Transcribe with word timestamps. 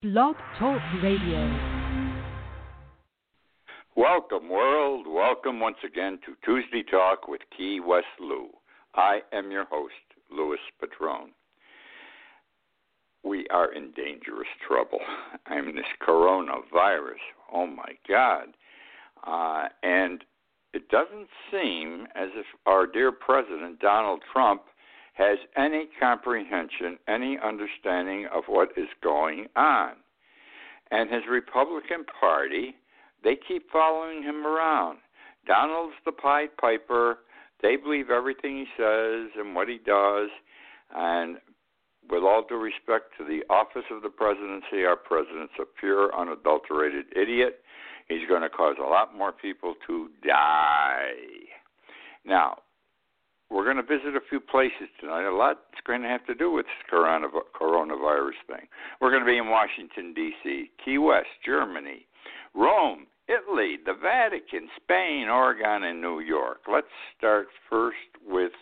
Blog 0.00 0.36
Talk 0.60 0.80
Radio. 1.02 1.58
Welcome, 3.96 4.48
world. 4.48 5.08
Welcome 5.08 5.58
once 5.58 5.78
again 5.84 6.20
to 6.24 6.36
Tuesday 6.44 6.84
Talk 6.88 7.26
with 7.26 7.40
Key 7.56 7.80
West 7.84 8.06
Lou. 8.20 8.46
I 8.94 9.22
am 9.32 9.50
your 9.50 9.64
host, 9.64 9.94
Louis 10.30 10.60
Petrone. 10.78 11.30
We 13.24 13.48
are 13.48 13.72
in 13.72 13.90
dangerous 13.90 14.46
trouble. 14.68 15.00
I 15.46 15.60
mean, 15.60 15.74
this 15.74 15.84
coronavirus. 16.00 17.18
Oh 17.52 17.66
my 17.66 17.94
God. 18.08 18.50
Uh, 19.26 19.66
and 19.82 20.22
it 20.74 20.88
doesn't 20.90 21.26
seem 21.50 22.06
as 22.14 22.28
if 22.36 22.46
our 22.66 22.86
dear 22.86 23.10
President 23.10 23.80
Donald 23.80 24.22
Trump 24.32 24.62
has 25.18 25.38
any 25.56 25.88
comprehension, 25.98 26.96
any 27.08 27.36
understanding 27.44 28.28
of 28.32 28.44
what 28.46 28.70
is 28.76 28.86
going 29.02 29.46
on. 29.56 29.94
And 30.92 31.12
his 31.12 31.24
Republican 31.28 32.04
Party, 32.20 32.76
they 33.24 33.36
keep 33.36 33.68
following 33.70 34.22
him 34.22 34.46
around. 34.46 34.98
Donald's 35.44 35.96
the 36.04 36.12
Pied 36.12 36.56
Piper. 36.56 37.18
They 37.60 37.74
believe 37.74 38.10
everything 38.10 38.58
he 38.58 38.66
says 38.76 39.30
and 39.36 39.56
what 39.56 39.68
he 39.68 39.78
does. 39.84 40.28
And 40.94 41.38
with 42.08 42.22
all 42.22 42.44
due 42.48 42.56
respect 42.56 43.12
to 43.18 43.24
the 43.24 43.42
office 43.52 43.90
of 43.90 44.02
the 44.02 44.08
presidency, 44.08 44.84
our 44.86 44.96
president's 44.96 45.54
a 45.60 45.64
pure, 45.80 46.16
unadulterated 46.16 47.06
idiot. 47.20 47.60
He's 48.06 48.26
going 48.28 48.42
to 48.42 48.48
cause 48.48 48.76
a 48.78 48.88
lot 48.88 49.16
more 49.16 49.32
people 49.32 49.74
to 49.88 50.08
die. 50.24 51.10
Now, 52.24 52.58
we're 53.50 53.64
going 53.64 53.76
to 53.76 53.82
visit 53.82 54.14
a 54.16 54.20
few 54.28 54.40
places 54.40 54.88
tonight. 55.00 55.26
A 55.26 55.34
lot 55.34 55.58
is 55.72 55.80
going 55.86 56.02
to 56.02 56.08
have 56.08 56.24
to 56.26 56.34
do 56.34 56.50
with 56.50 56.66
this 56.66 56.90
coronavirus 56.92 58.38
thing. 58.46 58.66
We're 59.00 59.10
going 59.10 59.22
to 59.22 59.30
be 59.30 59.38
in 59.38 59.48
Washington, 59.48 60.12
D.C., 60.14 60.70
Key 60.84 60.98
West, 60.98 61.28
Germany, 61.44 62.06
Rome, 62.54 63.06
Italy, 63.28 63.76
the 63.84 63.94
Vatican, 63.94 64.68
Spain, 64.82 65.28
Oregon, 65.28 65.84
and 65.84 66.00
New 66.00 66.20
York. 66.20 66.60
Let's 66.70 66.86
start 67.16 67.48
first 67.68 67.96
with 68.26 68.52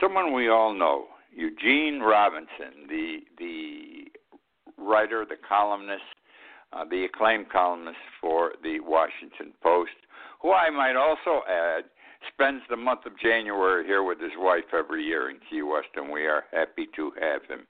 someone 0.00 0.32
we 0.32 0.48
all 0.48 0.74
know, 0.74 1.06
Eugene 1.34 2.00
Robinson, 2.00 2.88
the 2.88 3.18
the 3.38 4.04
writer, 4.78 5.26
the 5.28 5.36
columnist, 5.46 6.02
uh, 6.72 6.84
the 6.90 7.04
acclaimed 7.04 7.50
columnist 7.50 7.98
for 8.20 8.52
the 8.62 8.80
Washington 8.80 9.52
Post, 9.62 9.92
who 10.40 10.52
I 10.52 10.70
might 10.70 10.96
also 10.96 11.42
add 11.48 11.84
spends 12.26 12.62
the 12.68 12.76
month 12.76 13.06
of 13.06 13.18
January 13.18 13.84
here 13.86 14.02
with 14.02 14.20
his 14.20 14.32
wife 14.36 14.72
every 14.72 15.04
year 15.04 15.30
in 15.30 15.38
Key 15.48 15.62
West, 15.62 15.88
and 15.96 16.10
we 16.10 16.26
are 16.26 16.44
happy 16.52 16.88
to 16.96 17.12
have 17.20 17.44
him. 17.48 17.66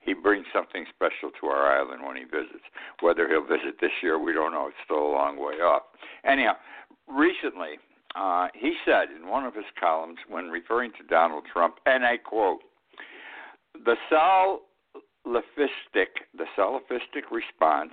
He 0.00 0.14
brings 0.14 0.46
something 0.52 0.86
special 0.94 1.30
to 1.40 1.46
our 1.48 1.78
island 1.78 2.02
when 2.06 2.16
he 2.16 2.24
visits. 2.24 2.64
Whether 3.00 3.28
he'll 3.28 3.42
visit 3.42 3.78
this 3.80 3.90
year, 4.02 4.18
we 4.18 4.32
don't 4.32 4.52
know. 4.52 4.68
It's 4.68 4.76
still 4.84 5.02
a 5.02 5.12
long 5.12 5.36
way 5.36 5.60
off. 5.60 5.82
Anyhow, 6.24 6.54
recently, 7.06 7.78
uh, 8.16 8.48
he 8.54 8.74
said 8.84 9.10
in 9.14 9.28
one 9.28 9.44
of 9.44 9.54
his 9.54 9.66
columns 9.78 10.18
when 10.28 10.48
referring 10.48 10.92
to 10.92 11.04
Donald 11.08 11.44
Trump, 11.52 11.76
and 11.86 12.04
I 12.04 12.16
quote, 12.16 12.60
the 13.84 13.96
salafistic, 14.10 14.56
the 16.36 16.46
salafistic 16.56 17.30
response 17.30 17.92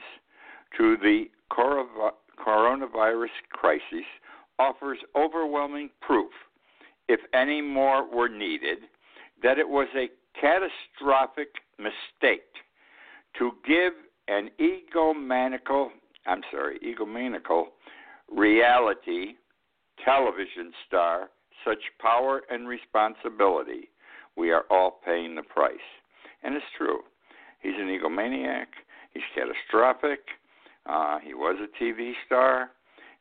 to 0.77 0.97
the 0.97 1.25
coronavirus 1.51 3.29
crisis 3.51 4.05
offers 4.59 4.97
overwhelming 5.15 5.89
proof, 6.01 6.31
if 7.07 7.19
any 7.33 7.61
more 7.61 8.07
were 8.09 8.29
needed, 8.29 8.79
that 9.43 9.57
it 9.57 9.67
was 9.67 9.87
a 9.95 10.09
catastrophic 10.39 11.49
mistake 11.77 12.41
to 13.37 13.51
give 13.67 13.93
an 14.27 14.49
egomaniacal, 14.59 15.89
I'm 16.25 16.41
sorry, 16.51 16.79
egomaniacal 16.79 17.65
reality 18.29 19.35
television 20.03 20.73
star 20.87 21.29
such 21.65 21.79
power 21.99 22.41
and 22.49 22.67
responsibility. 22.67 23.89
We 24.35 24.51
are 24.51 24.65
all 24.69 24.99
paying 25.03 25.35
the 25.35 25.43
price. 25.43 25.75
And 26.43 26.55
it's 26.55 26.65
true. 26.77 26.99
He's 27.61 27.73
an 27.77 27.87
egomaniac. 27.87 28.67
He's 29.13 29.23
catastrophic. 29.33 30.19
Uh, 30.85 31.19
he 31.19 31.33
was 31.33 31.57
a 31.59 31.83
TV 31.83 32.13
star 32.25 32.69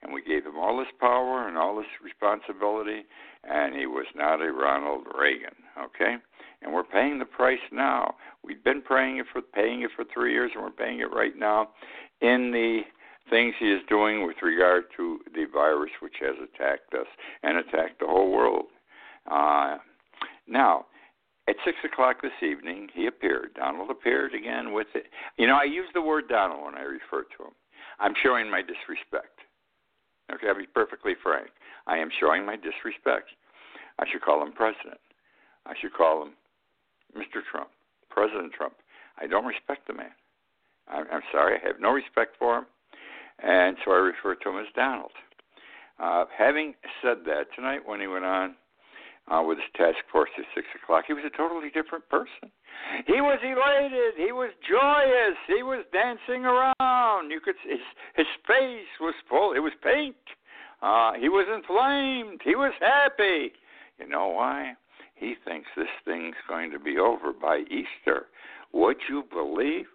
and 0.02 0.12
we 0.12 0.22
gave 0.22 0.44
him 0.44 0.58
all 0.58 0.78
this 0.78 0.92
power 1.00 1.48
and 1.48 1.56
all 1.56 1.76
this 1.76 1.86
responsibility, 2.02 3.02
and 3.44 3.74
he 3.74 3.86
was 3.86 4.06
not 4.14 4.40
a 4.40 4.52
Ronald 4.52 5.06
Reagan. 5.18 5.54
Okay, 5.78 6.16
and 6.62 6.72
we're 6.72 6.84
paying 6.84 7.18
the 7.18 7.24
price 7.24 7.58
now. 7.72 8.14
We've 8.44 8.62
been 8.62 8.82
paying 8.82 9.18
it 9.18 9.26
for 9.32 9.42
paying 9.42 9.82
it 9.82 9.90
for 9.96 10.04
three 10.12 10.32
years, 10.32 10.50
and 10.54 10.62
we're 10.62 10.70
paying 10.70 11.00
it 11.00 11.12
right 11.12 11.36
now 11.36 11.70
in 12.20 12.50
the 12.50 12.82
things 13.30 13.54
he 13.58 13.66
is 13.66 13.80
doing 13.88 14.26
with 14.26 14.36
regard 14.42 14.84
to 14.96 15.18
the 15.34 15.46
virus 15.52 15.90
which 16.00 16.14
has 16.20 16.36
attacked 16.36 16.94
us 16.94 17.06
and 17.42 17.58
attacked 17.58 17.98
the 18.00 18.06
whole 18.06 18.30
world. 18.30 18.66
Uh, 19.30 19.78
now, 20.46 20.86
at 21.48 21.56
six 21.64 21.76
o'clock 21.84 22.22
this 22.22 22.32
evening, 22.42 22.88
he 22.94 23.06
appeared. 23.06 23.54
Donald 23.54 23.90
appeared 23.90 24.34
again 24.34 24.72
with 24.72 24.88
it. 24.94 25.06
You 25.36 25.46
know, 25.46 25.56
I 25.56 25.64
use 25.64 25.88
the 25.94 26.02
word 26.02 26.24
Donald 26.28 26.64
when 26.64 26.74
I 26.74 26.82
refer 26.82 27.22
to 27.22 27.44
him. 27.44 27.54
I'm 27.98 28.14
showing 28.22 28.50
my 28.50 28.62
disrespect. 28.62 29.40
Okay, 30.32 30.48
I'll 30.48 30.58
be 30.58 30.66
perfectly 30.66 31.14
frank. 31.22 31.48
I 31.86 31.98
am 31.98 32.10
showing 32.18 32.44
my 32.44 32.56
disrespect. 32.56 33.30
I 33.98 34.04
should 34.10 34.22
call 34.22 34.42
him 34.42 34.52
President. 34.52 34.98
I 35.66 35.74
should 35.80 35.94
call 35.94 36.22
him 36.22 36.32
Mr. 37.16 37.40
Trump, 37.50 37.70
President 38.10 38.52
Trump. 38.52 38.74
I 39.18 39.26
don't 39.26 39.46
respect 39.46 39.86
the 39.86 39.94
man. 39.94 40.12
I'm, 40.88 41.06
I'm 41.12 41.22
sorry, 41.32 41.56
I 41.56 41.66
have 41.66 41.80
no 41.80 41.90
respect 41.90 42.36
for 42.38 42.58
him, 42.58 42.66
and 43.42 43.76
so 43.84 43.92
I 43.92 43.96
refer 43.96 44.34
to 44.34 44.50
him 44.50 44.58
as 44.58 44.66
Donald. 44.74 45.12
Uh, 45.98 46.26
having 46.36 46.74
said 47.02 47.18
that, 47.26 47.46
tonight 47.54 47.80
when 47.86 48.00
he 48.00 48.06
went 48.06 48.24
on 48.24 48.54
uh, 49.28 49.42
with 49.42 49.58
his 49.58 49.70
task 49.74 49.98
force 50.10 50.30
at 50.38 50.44
six 50.54 50.66
o'clock, 50.80 51.04
he 51.06 51.12
was 51.12 51.24
a 51.26 51.36
totally 51.36 51.70
different 51.70 52.08
person. 52.08 52.50
He 53.06 53.20
was 53.20 53.38
elated. 53.42 54.14
He 54.16 54.32
was 54.32 54.50
joyous. 54.62 55.36
He 55.46 55.62
was 55.62 55.84
dancing 55.92 56.44
around. 56.44 57.30
You 57.30 57.40
could 57.40 57.56
his 57.66 57.80
his 58.14 58.26
face 58.46 58.92
was 59.00 59.14
full. 59.28 59.52
It 59.52 59.60
was 59.60 59.72
pink. 59.82 60.16
Uh, 60.82 61.12
he 61.18 61.28
was 61.28 61.46
inflamed. 61.52 62.40
He 62.44 62.54
was 62.54 62.72
happy. 62.80 63.52
You 63.98 64.08
know 64.08 64.28
why? 64.28 64.74
He 65.14 65.34
thinks 65.44 65.68
this 65.76 65.86
thing's 66.04 66.36
going 66.48 66.70
to 66.70 66.78
be 66.78 66.98
over 66.98 67.32
by 67.32 67.62
Easter. 67.70 68.26
Would 68.72 68.98
you 69.08 69.24
believe? 69.32 69.86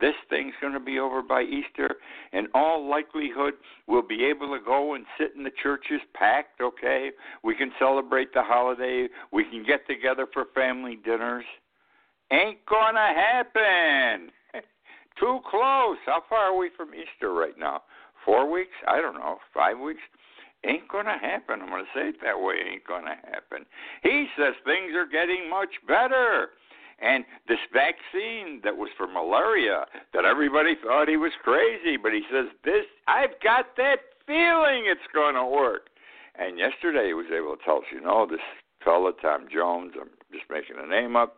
This 0.00 0.14
thing's 0.30 0.54
going 0.60 0.72
to 0.72 0.80
be 0.80 0.98
over 0.98 1.22
by 1.22 1.42
Easter. 1.42 1.96
In 2.32 2.48
all 2.54 2.88
likelihood, 2.88 3.54
we'll 3.86 4.06
be 4.06 4.24
able 4.24 4.48
to 4.48 4.58
go 4.64 4.94
and 4.94 5.04
sit 5.18 5.32
in 5.36 5.44
the 5.44 5.52
churches 5.62 6.00
packed, 6.14 6.60
okay? 6.60 7.10
We 7.44 7.54
can 7.54 7.70
celebrate 7.78 8.32
the 8.34 8.42
holiday. 8.42 9.08
We 9.32 9.44
can 9.44 9.64
get 9.64 9.86
together 9.86 10.26
for 10.32 10.46
family 10.54 10.98
dinners. 11.04 11.44
Ain't 12.32 12.64
gonna 12.66 13.12
happen. 13.14 14.30
Too 15.20 15.40
close. 15.48 15.98
How 16.06 16.22
far 16.28 16.52
are 16.52 16.56
we 16.56 16.70
from 16.76 16.94
Easter 16.94 17.32
right 17.32 17.58
now? 17.58 17.82
Four 18.24 18.50
weeks? 18.50 18.74
I 18.88 19.00
don't 19.00 19.14
know. 19.14 19.38
Five 19.52 19.78
weeks? 19.78 20.00
Ain't 20.64 20.88
gonna 20.88 21.18
happen. 21.20 21.60
I'm 21.60 21.68
gonna 21.68 21.84
say 21.94 22.08
it 22.08 22.16
that 22.22 22.40
way. 22.40 22.54
Ain't 22.72 22.86
gonna 22.86 23.16
happen. 23.24 23.66
He 24.02 24.26
says 24.36 24.54
things 24.64 24.94
are 24.94 25.06
getting 25.06 25.50
much 25.50 25.74
better. 25.86 26.50
And 27.02 27.24
this 27.48 27.58
vaccine 27.72 28.60
that 28.64 28.76
was 28.76 28.90
for 28.96 29.06
malaria, 29.06 29.86
that 30.14 30.24
everybody 30.24 30.76
thought 30.82 31.08
he 31.08 31.16
was 31.16 31.32
crazy, 31.42 31.96
but 31.96 32.12
he 32.12 32.22
says 32.30 32.46
this. 32.64 32.84
I've 33.08 33.34
got 33.42 33.76
that 33.76 33.98
feeling 34.26 34.86
it's 34.86 35.00
going 35.12 35.34
to 35.34 35.44
work. 35.44 35.88
And 36.38 36.58
yesterday 36.58 37.08
he 37.08 37.14
was 37.14 37.26
able 37.34 37.56
to 37.56 37.62
tell 37.64 37.78
us, 37.78 37.90
you 37.92 38.00
know, 38.00 38.26
this 38.30 38.40
fella 38.84 39.12
Tom 39.20 39.46
Jones. 39.52 39.92
I'm 40.00 40.10
just 40.32 40.48
making 40.48 40.76
a 40.78 40.86
name 40.86 41.16
up 41.16 41.36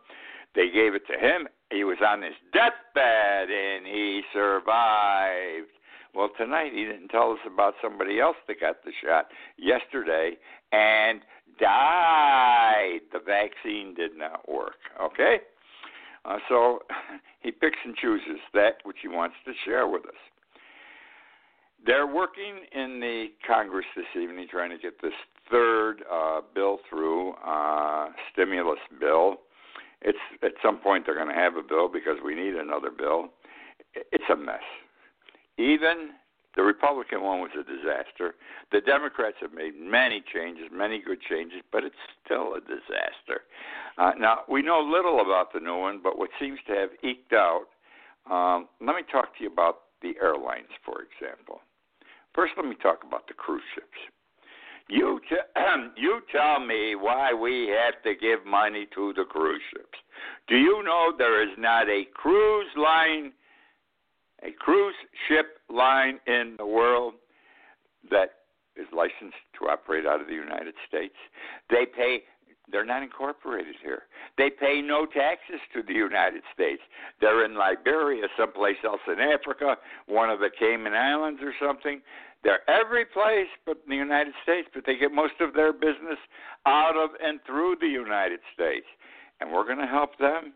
they 0.55 0.69
gave 0.69 0.95
it 0.95 1.05
to 1.07 1.19
him. 1.19 1.47
He 1.71 1.83
was 1.83 1.97
on 2.05 2.21
his 2.21 2.33
deathbed 2.53 3.49
and 3.49 3.85
he 3.85 4.21
survived. 4.33 5.67
Well, 6.13 6.29
tonight 6.37 6.71
he 6.73 6.85
didn't 6.85 7.09
tell 7.09 7.33
us 7.33 7.39
about 7.45 7.73
somebody 7.81 8.21
else 8.21 8.37
that 8.47 8.61
got 8.61 8.83
the 8.83 8.91
shot 9.03 9.27
yesterday 9.57 10.37
and 10.71 11.19
died. 11.59 13.01
The 13.11 13.19
vaccine 13.19 13.93
did 13.93 14.17
not 14.17 14.47
work. 14.49 14.79
Okay? 15.01 15.39
Uh, 16.27 16.37
so 16.49 16.79
he 17.41 17.51
picks 17.51 17.77
and 17.85 17.95
chooses 17.95 18.39
that 18.53 18.75
which 18.83 18.97
he 19.01 19.07
wants 19.07 19.35
to 19.45 19.51
share 19.63 19.87
with 19.87 20.05
us. 20.05 20.13
They're 21.85 22.07
working 22.07 22.65
in 22.73 22.99
the 22.99 23.27
Congress 23.45 23.85
this 23.95 24.05
evening 24.19 24.47
trying 24.49 24.71
to 24.71 24.77
get 24.77 25.01
this 25.03 25.13
third 25.51 26.03
uh, 26.11 26.41
bill 26.55 26.79
through, 26.89 27.33
uh, 27.45 28.07
stimulus 28.33 28.79
bill 28.99 29.37
it's 30.05 30.19
at 30.43 30.51
some 30.63 30.77
point 30.77 31.05
they're 31.05 31.15
going 31.15 31.33
to 31.33 31.33
have 31.33 31.55
a 31.55 31.63
bill 31.63 31.89
because 31.89 32.17
we 32.23 32.35
need 32.35 32.53
another 32.53 32.91
bill. 32.91 33.29
It's 33.95 34.23
a 34.31 34.35
mess. 34.35 34.63
Even 35.57 36.11
the 36.55 36.63
Republican 36.63 37.21
one 37.21 37.39
was 37.39 37.51
a 37.59 37.63
disaster. 37.63 38.35
The 38.71 38.81
Democrats 38.81 39.37
have 39.41 39.53
made 39.53 39.73
many 39.79 40.23
changes, 40.33 40.65
many 40.71 41.01
good 41.05 41.19
changes, 41.29 41.61
but 41.71 41.83
it's 41.83 41.95
still 42.23 42.55
a 42.55 42.61
disaster. 42.61 43.43
Uh, 43.97 44.11
now 44.17 44.39
we 44.49 44.61
know 44.61 44.79
little 44.79 45.21
about 45.21 45.53
the 45.53 45.59
new 45.59 45.77
one, 45.77 45.99
but 46.03 46.17
what 46.17 46.29
seems 46.39 46.59
to 46.67 46.73
have 46.73 46.89
eked 47.03 47.33
out 47.33 47.65
Um, 48.29 48.67
let 48.81 48.95
me 48.95 49.03
talk 49.11 49.37
to 49.37 49.43
you 49.43 49.51
about 49.51 49.93
the 50.01 50.13
airlines, 50.21 50.71
for 50.83 51.03
example. 51.05 51.61
First, 52.33 52.53
let 52.57 52.65
me 52.65 52.75
talk 52.81 53.03
about 53.07 53.27
the 53.27 53.33
cruise 53.33 53.63
ships. 53.73 53.99
You 54.89 55.19
t- 55.29 55.35
you 55.97 56.21
tell 56.31 56.59
me 56.59 56.95
why 56.95 57.33
we 57.33 57.67
have 57.69 58.01
to 58.03 58.13
give 58.19 58.45
money 58.45 58.87
to 58.95 59.13
the 59.13 59.25
cruise 59.25 59.61
ships. 59.71 59.97
Do 60.47 60.57
you 60.57 60.83
know 60.83 61.13
there 61.17 61.41
is 61.43 61.55
not 61.57 61.89
a 61.89 62.05
cruise 62.13 62.73
line, 62.75 63.31
a 64.45 64.51
cruise 64.51 64.95
ship 65.27 65.59
line 65.69 66.19
in 66.27 66.55
the 66.57 66.65
world 66.65 67.15
that 68.09 68.29
is 68.75 68.85
licensed 68.93 69.39
to 69.59 69.67
operate 69.67 70.05
out 70.05 70.21
of 70.21 70.27
the 70.27 70.33
United 70.33 70.75
States? 70.87 71.15
They 71.69 71.85
pay 71.85 72.23
they're 72.71 72.85
not 72.85 73.03
incorporated 73.03 73.75
here. 73.81 74.03
They 74.37 74.49
pay 74.49 74.81
no 74.81 75.05
taxes 75.05 75.61
to 75.73 75.83
the 75.83 75.93
United 75.93 76.41
States. 76.53 76.81
They're 77.21 77.45
in 77.45 77.55
Liberia, 77.55 78.23
someplace 78.37 78.77
else 78.83 79.01
in 79.07 79.19
Africa, 79.19 79.77
one 80.07 80.31
of 80.31 80.39
the 80.39 80.49
Cayman 80.57 80.93
Islands 80.93 81.41
or 81.43 81.53
something. 81.61 82.01
They're 82.43 82.67
every 82.69 83.05
place 83.05 83.47
but 83.65 83.77
the 83.87 83.95
United 83.95 84.33
States, 84.43 84.67
but 84.73 84.83
they 84.85 84.97
get 84.97 85.11
most 85.11 85.35
of 85.41 85.53
their 85.53 85.73
business 85.73 86.17
out 86.65 86.95
of 86.95 87.11
and 87.23 87.39
through 87.45 87.75
the 87.79 87.87
United 87.87 88.39
States. 88.53 88.85
And 89.39 89.51
we're 89.51 89.65
going 89.65 89.79
to 89.79 89.85
help 89.85 90.17
them? 90.17 90.53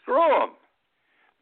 Screw 0.00 0.28
them. 0.28 0.50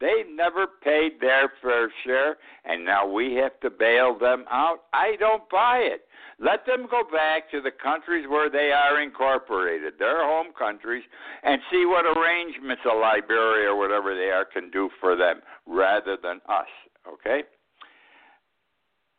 They 0.00 0.22
never 0.32 0.66
paid 0.66 1.20
their 1.20 1.50
fair 1.60 1.90
share, 2.04 2.36
and 2.64 2.84
now 2.84 3.06
we 3.10 3.34
have 3.34 3.58
to 3.60 3.70
bail 3.70 4.16
them 4.16 4.44
out. 4.50 4.84
I 4.92 5.16
don't 5.18 5.48
buy 5.50 5.78
it. 5.78 6.02
Let 6.38 6.66
them 6.66 6.86
go 6.88 7.02
back 7.10 7.50
to 7.50 7.60
the 7.60 7.72
countries 7.72 8.26
where 8.28 8.48
they 8.48 8.70
are 8.70 9.00
incorporated, 9.02 9.94
their 9.98 10.22
home 10.22 10.52
countries, 10.56 11.02
and 11.42 11.60
see 11.70 11.84
what 11.84 12.06
arrangements 12.06 12.82
a 12.84 12.94
Liberia 12.94 13.70
or 13.70 13.76
whatever 13.76 14.14
they 14.14 14.30
are 14.30 14.44
can 14.44 14.70
do 14.70 14.88
for 15.00 15.16
them 15.16 15.40
rather 15.66 16.16
than 16.22 16.40
us. 16.48 16.68
Okay? 17.12 17.42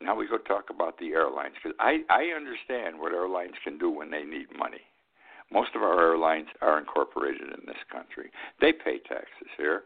Now 0.02 0.16
we 0.16 0.28
go 0.28 0.38
talk 0.38 0.70
about 0.70 0.98
the 0.98 1.10
airlines 1.10 1.56
because 1.62 1.75
I, 1.78 2.04
I 2.10 2.32
understand 2.34 3.00
what 3.00 3.12
airlines 3.12 3.56
can 3.66 3.78
do 3.78 3.90
when 3.90 4.10
they 4.10 4.24
need 4.24 4.48
money. 4.58 4.80
Most 5.52 5.72
of 5.75 5.82
our 5.82 6.00
airlines 6.00 6.48
are 6.62 6.80
incorporated 6.80 7.50
in 7.50 7.66
this 7.66 7.84
country. 7.92 8.32
They 8.62 8.72
pay 8.72 9.00
taxes 9.00 9.50
here. 9.58 9.84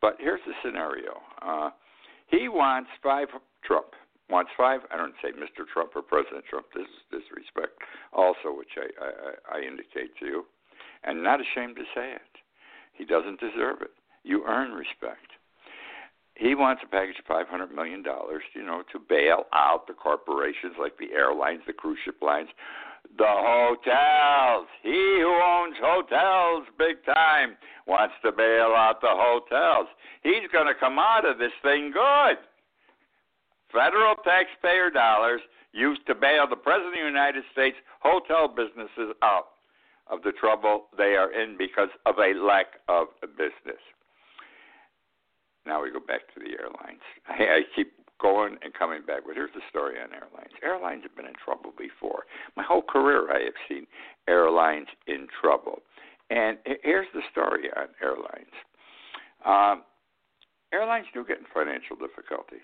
But 0.00 0.16
here's 0.18 0.40
the 0.46 0.54
scenario. 0.64 1.20
Uh, 1.42 1.70
he 2.28 2.48
wants 2.48 2.90
five 3.02 3.28
Trump 3.64 3.86
wants 4.30 4.50
five. 4.56 4.80
I 4.90 4.96
don't 4.96 5.14
say 5.20 5.30
Mr. 5.32 5.66
Trump 5.66 5.92
or 5.94 6.02
President 6.02 6.44
Trump. 6.48 6.66
This 6.74 6.86
is 6.86 7.20
disrespect, 7.20 7.74
also, 8.12 8.54
which 8.54 8.78
I, 8.78 8.86
I, 9.04 9.58
I 9.58 9.60
indicate 9.60 10.16
to 10.20 10.26
you, 10.26 10.44
and 11.04 11.22
not 11.22 11.40
ashamed 11.40 11.76
to 11.76 11.82
say 11.94 12.14
it. 12.14 12.32
He 12.94 13.04
doesn't 13.04 13.40
deserve 13.40 13.82
it. 13.82 13.90
You 14.22 14.44
earn 14.46 14.72
respect. 14.72 15.34
He 16.36 16.54
wants 16.54 16.82
a 16.84 16.88
package 16.88 17.18
of 17.18 17.26
five 17.26 17.48
hundred 17.48 17.74
million 17.74 18.02
dollars, 18.02 18.42
you 18.54 18.62
know, 18.62 18.82
to 18.92 18.98
bail 18.98 19.44
out 19.52 19.86
the 19.86 19.92
corporations 19.92 20.74
like 20.78 20.96
the 20.98 21.12
airlines, 21.12 21.60
the 21.66 21.72
cruise 21.72 21.98
ship 22.04 22.22
lines, 22.22 22.48
the 23.20 23.28
hotels. 23.28 24.66
He 24.82 25.20
who 25.20 25.28
owns 25.28 25.76
hotels 25.76 26.64
big 26.80 27.04
time 27.04 27.60
wants 27.86 28.14
to 28.24 28.32
bail 28.32 28.72
out 28.72 29.04
the 29.04 29.12
hotels. 29.12 29.88
He's 30.22 30.48
going 30.50 30.66
to 30.66 30.78
come 30.78 30.98
out 30.98 31.28
of 31.28 31.36
this 31.36 31.52
thing 31.62 31.92
good 31.92 32.40
federal 33.72 34.16
taxpayer 34.24 34.90
dollars 34.90 35.40
used 35.72 36.06
to 36.06 36.14
bail 36.14 36.46
the 36.48 36.56
President 36.56 36.94
of 36.94 37.00
the 37.00 37.06
United 37.06 37.44
States 37.52 37.76
hotel 38.02 38.48
businesses 38.48 39.14
out 39.22 39.54
of 40.10 40.22
the 40.22 40.32
trouble 40.32 40.86
they 40.98 41.14
are 41.14 41.32
in 41.32 41.56
because 41.56 41.88
of 42.06 42.16
a 42.18 42.34
lack 42.34 42.82
of 42.88 43.06
business. 43.38 43.78
Now 45.66 45.82
we 45.82 45.92
go 45.92 46.00
back 46.00 46.26
to 46.34 46.40
the 46.40 46.58
airlines. 46.58 47.04
I, 47.28 47.62
keep 47.76 47.92
going 48.20 48.56
and 48.62 48.72
coming 48.74 49.00
back, 49.06 49.22
but 49.26 49.34
here's 49.34 49.52
the 49.54 49.62
story 49.68 49.96
on 50.00 50.12
airlines. 50.12 50.52
Airlines 50.62 51.02
have 51.02 51.16
been 51.16 51.26
in 51.26 51.38
trouble 51.42 51.72
before. 51.76 52.24
My 52.56 52.62
whole 52.62 52.82
career, 52.82 53.30
I 53.32 53.44
have 53.44 53.54
seen 53.68 53.86
airlines 54.28 54.88
in 55.06 55.26
trouble. 55.40 55.80
And 56.30 56.58
here's 56.82 57.08
the 57.12 57.22
story 57.30 57.70
on 57.76 57.88
airlines. 58.02 58.54
Um, 59.44 59.82
airlines 60.72 61.06
do 61.12 61.24
get 61.26 61.38
in 61.38 61.44
financial 61.52 61.96
difficulty. 61.96 62.62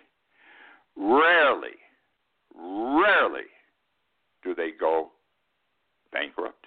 Rarely, 0.97 1.77
rarely 2.55 3.49
do 4.45 4.55
they 4.55 4.71
go 4.79 5.11
bankrupt. 6.13 6.66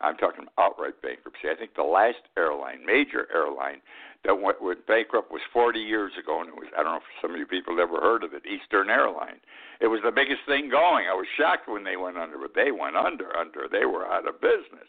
I'm 0.00 0.16
talking 0.16 0.46
outright 0.58 1.00
bankruptcy. 1.02 1.48
I 1.50 1.56
think 1.56 1.74
the 1.74 1.82
last 1.82 2.24
airline, 2.36 2.84
major 2.84 3.28
airline, 3.34 3.80
that 4.24 4.40
went, 4.40 4.62
went 4.62 4.86
bankrupt 4.86 5.30
was 5.30 5.40
40 5.52 5.80
years 5.80 6.12
ago, 6.18 6.40
and 6.40 6.48
it 6.48 6.54
was 6.56 6.68
I 6.76 6.82
don't 6.82 6.92
know 6.92 7.04
if 7.04 7.20
some 7.20 7.32
of 7.32 7.38
you 7.38 7.46
people 7.46 7.80
ever 7.80 8.00
heard 8.00 8.24
of 8.24 8.32
it, 8.32 8.44
Eastern 8.44 8.90
Airline. 8.90 9.40
It 9.80 9.88
was 9.88 10.00
the 10.04 10.12
biggest 10.12 10.44
thing 10.46 10.68
going. 10.68 11.08
I 11.08 11.16
was 11.16 11.26
shocked 11.36 11.68
when 11.68 11.84
they 11.84 11.96
went 11.96 12.18
under, 12.18 12.36
but 12.36 12.54
they 12.54 12.70
went 12.70 12.96
under, 12.96 13.36
under. 13.36 13.68
They 13.70 13.84
were 13.84 14.06
out 14.06 14.28
of 14.28 14.40
business. 14.40 14.88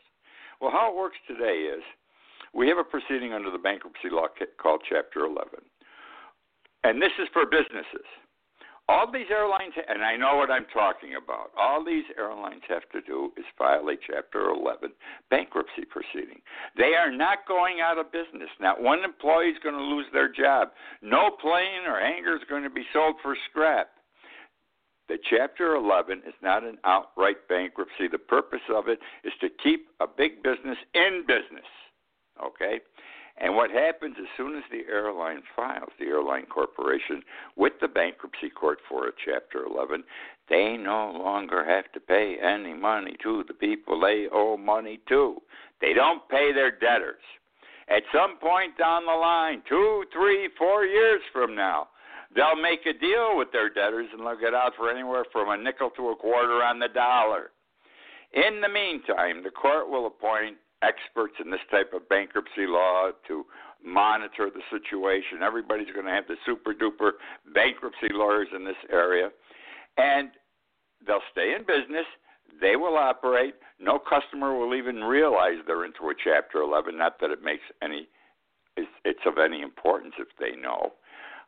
Well, 0.60 0.72
how 0.72 0.92
it 0.92 0.98
works 0.98 1.18
today 1.28 1.72
is 1.72 1.84
we 2.54 2.68
have 2.68 2.78
a 2.78 2.84
proceeding 2.84 3.34
under 3.34 3.52
the 3.52 3.58
bankruptcy 3.58 4.12
law 4.12 4.28
called 4.62 4.84
Chapter 4.88 5.26
11, 5.26 5.64
and 6.84 7.02
this 7.02 7.16
is 7.20 7.28
for 7.32 7.46
businesses. 7.46 8.08
All 8.92 9.10
these 9.10 9.32
airlines, 9.32 9.72
and 9.88 10.04
I 10.04 10.18
know 10.18 10.36
what 10.36 10.52
I'm 10.52 10.66
talking 10.74 11.16
about, 11.16 11.52
all 11.58 11.82
these 11.82 12.04
airlines 12.18 12.64
have 12.68 12.84
to 12.92 13.00
do 13.00 13.32
is 13.38 13.46
file 13.58 13.88
a 13.88 13.96
Chapter 13.96 14.50
11 14.50 14.92
bankruptcy 15.30 15.86
proceeding. 15.90 16.42
They 16.76 16.94
are 17.00 17.10
not 17.10 17.48
going 17.48 17.80
out 17.80 17.98
of 17.98 18.12
business. 18.12 18.50
Not 18.60 18.84
one 18.84 19.06
employee 19.06 19.56
is 19.56 19.64
going 19.64 19.76
to 19.76 19.82
lose 19.82 20.08
their 20.12 20.28
job. 20.28 20.72
No 21.02 21.32
plane 21.42 21.88
or 21.88 22.02
hangar 22.02 22.36
is 22.36 22.42
going 22.50 22.64
to 22.64 22.70
be 22.70 22.84
sold 22.92 23.16
for 23.24 23.34
scrap. 23.50 23.92
The 25.08 25.20
Chapter 25.30 25.76
11 25.76 26.24
is 26.28 26.36
not 26.44 26.66
an 26.66 26.78
outright 26.84 27.48
bankruptcy. 27.48 28.10
The 28.12 28.18
purpose 28.18 28.68
of 28.76 28.90
it 28.90 29.00
is 29.24 29.32
to 29.40 29.48
keep 29.64 29.88
a 30.02 30.06
big 30.06 30.44
business 30.44 30.78
in 30.94 31.24
business. 31.26 31.70
Okay? 32.44 32.82
And 33.42 33.56
what 33.56 33.72
happens 33.72 34.16
as 34.20 34.28
soon 34.38 34.56
as 34.56 34.64
the 34.70 34.84
airline 34.88 35.42
files, 35.56 35.90
the 36.00 36.06
airline 36.06 36.46
corporation, 36.46 37.24
with 37.58 37.74
the 37.82 37.88
bankruptcy 37.88 38.52
court 38.52 38.78
for 38.88 39.08
a 39.08 39.12
Chapter 39.26 39.66
11, 39.66 40.04
they 40.48 40.78
no 40.78 41.12
longer 41.12 41.66
have 41.66 41.92
to 41.94 42.00
pay 42.00 42.38
any 42.40 42.76
money 42.76 43.16
to 43.24 43.44
the 43.48 43.56
people 43.56 44.00
they 44.00 44.28
owe 44.32 44.58
money 44.58 45.00
to. 45.10 45.38
They 45.82 45.94
don't 45.94 46.28
pay 46.30 46.54
their 46.54 46.70
debtors. 46.70 47.24
At 47.90 48.04
some 48.14 48.38
point 48.38 48.78
down 48.78 49.08
the 49.08 49.12
line, 49.12 49.64
two, 49.68 50.04
three, 50.14 50.48
four 50.56 50.86
years 50.86 51.22
from 51.34 51.56
now, 51.56 51.88
they'll 52.36 52.62
make 52.62 52.86
a 52.86 52.94
deal 52.94 53.36
with 53.38 53.52
their 53.52 53.70
debtors 53.70 54.08
and 54.14 54.22
they'll 54.22 54.40
get 54.40 54.54
out 54.54 54.74
for 54.78 54.92
anywhere 54.92 55.26
from 55.32 55.50
a 55.50 55.58
nickel 55.58 55.90
to 55.98 56.10
a 56.10 56.16
quarter 56.16 56.64
on 56.64 56.78
the 56.78 56.90
dollar. 56.90 57.50
In 58.34 58.62
the 58.62 58.70
meantime, 58.70 59.44
the 59.44 59.50
court 59.50 59.90
will 59.90 60.06
appoint 60.06 60.58
experts 60.82 61.36
in 61.44 61.52
this 61.52 61.62
type 61.70 61.94
of 61.94 62.08
bankruptcy 62.10 62.66
law 62.68 63.12
to 63.28 63.46
monitor 63.84 64.50
the 64.54 64.62
situation. 64.70 65.44
Everybody's 65.44 65.92
going 65.94 66.06
to 66.06 66.12
have 66.12 66.28
the 66.28 66.36
super 66.46 66.74
duper 66.74 67.12
bankruptcy 67.54 68.10
lawyers 68.12 68.48
in 68.56 68.66
this 68.66 68.76
area. 68.92 69.30
And 69.98 70.30
they'll 71.06 71.26
stay 71.32 71.54
in 71.58 71.62
business. 71.62 72.06
They 72.60 72.76
will 72.76 72.98
operate. 72.98 73.56
No 73.80 73.98
customer 73.98 74.58
will 74.58 74.76
even 74.76 75.04
realize 75.04 75.56
they're 75.66 75.86
into 75.86 76.10
a 76.10 76.14
Chapter 76.24 76.60
11. 76.60 76.98
Not 76.98 77.20
that 77.22 77.32
it 77.32 77.44
makes 77.44 77.64
any, 77.82 78.08
it's 78.78 79.26
of 79.26 79.38
any 79.38 79.62
importance 79.62 80.14
if 80.20 80.28
they 80.40 80.60
know. 80.60 80.94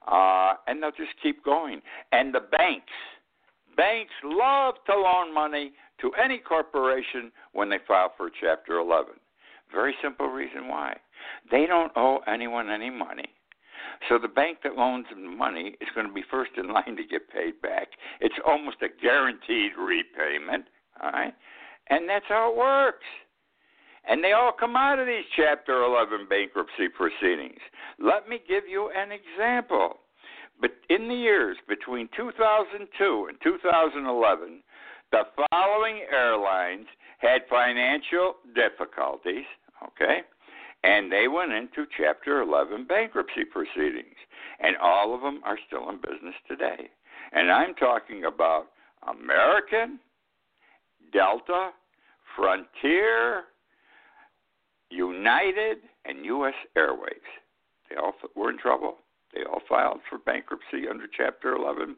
Uh, 0.07 0.55
and 0.67 0.81
they'll 0.81 0.91
just 0.91 1.13
keep 1.21 1.43
going. 1.45 1.81
And 2.11 2.33
the 2.33 2.41
banks, 2.41 2.91
banks 3.77 4.13
love 4.23 4.75
to 4.87 4.95
loan 4.95 5.33
money 5.33 5.71
to 6.01 6.11
any 6.21 6.39
corporation 6.39 7.31
when 7.53 7.69
they 7.69 7.77
file 7.87 8.11
for 8.17 8.29
Chapter 8.41 8.79
11. 8.79 9.13
Very 9.73 9.95
simple 10.01 10.27
reason 10.27 10.67
why. 10.67 10.97
They 11.51 11.65
don't 11.65 11.91
owe 11.95 12.19
anyone 12.27 12.69
any 12.69 12.89
money. 12.89 13.29
So 14.09 14.17
the 14.19 14.27
bank 14.27 14.59
that 14.63 14.75
loans 14.75 15.05
them 15.09 15.37
money 15.37 15.75
is 15.81 15.87
going 15.95 16.07
to 16.07 16.13
be 16.13 16.23
first 16.29 16.51
in 16.57 16.71
line 16.71 16.95
to 16.95 17.03
get 17.03 17.29
paid 17.29 17.61
back. 17.61 17.87
It's 18.21 18.35
almost 18.45 18.77
a 18.81 18.87
guaranteed 19.01 19.71
repayment, 19.77 20.65
all 21.01 21.11
right? 21.11 21.33
And 21.89 22.07
that's 22.07 22.25
how 22.27 22.51
it 22.51 22.57
works. 22.57 23.05
And 24.07 24.23
they 24.23 24.33
all 24.33 24.51
come 24.51 24.75
out 24.75 24.99
of 24.99 25.07
these 25.07 25.23
Chapter 25.35 25.83
11 25.83 26.27
bankruptcy 26.29 26.89
proceedings. 26.89 27.59
Let 27.99 28.27
me 28.27 28.39
give 28.47 28.63
you 28.69 28.91
an 28.95 29.09
example. 29.11 29.99
But 30.59 30.71
in 30.89 31.07
the 31.07 31.15
years 31.15 31.57
between 31.67 32.09
2002 32.15 33.25
and 33.29 33.37
2011, 33.41 34.63
the 35.11 35.23
following 35.49 36.01
airlines 36.11 36.87
had 37.19 37.41
financial 37.49 38.35
difficulties 38.53 39.45
okay? 39.87 40.21
And 40.83 41.11
they 41.11 41.27
went 41.27 41.53
into 41.53 41.85
Chapter 41.97 42.41
11 42.41 42.85
bankruptcy 42.87 43.45
proceedings, 43.45 44.17
and 44.59 44.75
all 44.77 45.15
of 45.15 45.21
them 45.21 45.41
are 45.45 45.57
still 45.67 45.89
in 45.89 45.95
business 45.97 46.35
today. 46.47 46.89
And 47.31 47.51
I'm 47.51 47.73
talking 47.75 48.25
about 48.25 48.67
American, 49.07 49.99
Delta, 51.13 51.69
Frontier, 52.35 53.43
United, 54.89 55.77
and 56.05 56.25
U.S. 56.25 56.53
Airways. 56.75 57.27
They 57.89 57.95
all 57.95 58.13
were 58.35 58.49
in 58.49 58.57
trouble. 58.57 58.97
They 59.33 59.43
all 59.43 59.61
filed 59.67 59.99
for 60.09 60.19
bankruptcy 60.19 60.87
under 60.89 61.05
Chapter 61.15 61.55
11. 61.55 61.95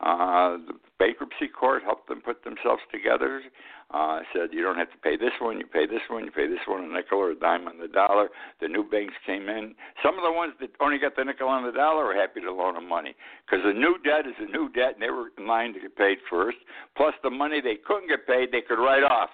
Uh, 0.00 0.58
the 0.66 0.74
bankruptcy 0.98 1.48
court 1.48 1.82
helped 1.82 2.08
them 2.08 2.20
put 2.20 2.44
themselves 2.44 2.82
together. 2.92 3.42
Uh, 3.90 4.20
said 4.32 4.48
you 4.50 4.62
don't 4.62 4.76
have 4.76 4.90
to 4.90 4.98
pay 4.98 5.16
this 5.16 5.32
one, 5.40 5.58
you 5.58 5.66
pay 5.66 5.86
this 5.86 6.00
one, 6.08 6.24
you 6.24 6.30
pay 6.30 6.48
this 6.48 6.58
one 6.66 6.82
a 6.82 6.92
nickel 6.92 7.18
or 7.18 7.30
a 7.30 7.38
dime 7.38 7.68
on 7.68 7.78
the 7.78 7.86
dollar. 7.86 8.28
The 8.60 8.66
new 8.66 8.82
banks 8.82 9.14
came 9.26 9.48
in. 9.48 9.74
Some 10.02 10.16
of 10.18 10.24
the 10.24 10.32
ones 10.32 10.54
that 10.60 10.70
only 10.80 10.98
got 10.98 11.14
the 11.16 11.24
nickel 11.24 11.48
on 11.48 11.64
the 11.64 11.72
dollar 11.72 12.06
were 12.06 12.14
happy 12.14 12.40
to 12.40 12.52
loan 12.52 12.74
them 12.74 12.88
money 12.88 13.14
because 13.46 13.64
the 13.64 13.72
new 13.72 13.98
debt 14.02 14.26
is 14.26 14.34
a 14.40 14.50
new 14.50 14.68
debt, 14.70 14.94
and 14.94 15.02
they 15.02 15.10
were 15.10 15.30
in 15.38 15.46
line 15.46 15.74
to 15.74 15.80
get 15.80 15.96
paid 15.96 16.18
first. 16.28 16.56
Plus, 16.96 17.14
the 17.22 17.30
money 17.30 17.60
they 17.60 17.76
couldn't 17.86 18.08
get 18.08 18.26
paid, 18.26 18.50
they 18.50 18.62
could 18.62 18.82
write 18.82 19.04
off 19.04 19.30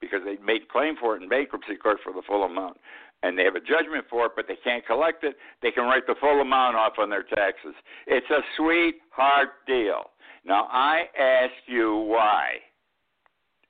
because 0.00 0.20
they 0.24 0.36
made 0.44 0.68
claim 0.68 0.94
for 1.00 1.16
it 1.16 1.22
in 1.22 1.28
bankruptcy 1.28 1.76
court 1.76 1.98
for 2.02 2.12
the 2.12 2.22
full 2.26 2.44
amount 2.44 2.76
and 3.22 3.38
they 3.38 3.44
have 3.44 3.56
a 3.56 3.60
judgment 3.60 4.04
for 4.08 4.26
it, 4.26 4.32
but 4.36 4.46
they 4.46 4.56
can't 4.62 4.86
collect 4.86 5.24
it, 5.24 5.36
they 5.62 5.70
can 5.70 5.84
write 5.84 6.06
the 6.06 6.14
full 6.20 6.40
amount 6.40 6.76
off 6.76 6.94
on 6.98 7.10
their 7.10 7.22
taxes. 7.22 7.74
It's 8.06 8.28
a 8.30 8.40
sweetheart 8.56 9.66
deal. 9.66 10.10
Now, 10.44 10.68
I 10.70 11.04
ask 11.18 11.54
you 11.66 11.96
why. 11.96 12.60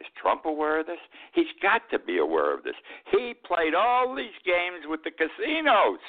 Is 0.00 0.06
Trump 0.20 0.44
aware 0.44 0.80
of 0.80 0.86
this? 0.86 0.98
He's 1.32 1.46
got 1.62 1.82
to 1.90 1.98
be 1.98 2.18
aware 2.18 2.52
of 2.52 2.64
this. 2.64 2.74
He 3.10 3.34
played 3.46 3.74
all 3.74 4.14
these 4.14 4.36
games 4.44 4.84
with 4.86 5.00
the 5.04 5.10
casinos 5.10 6.00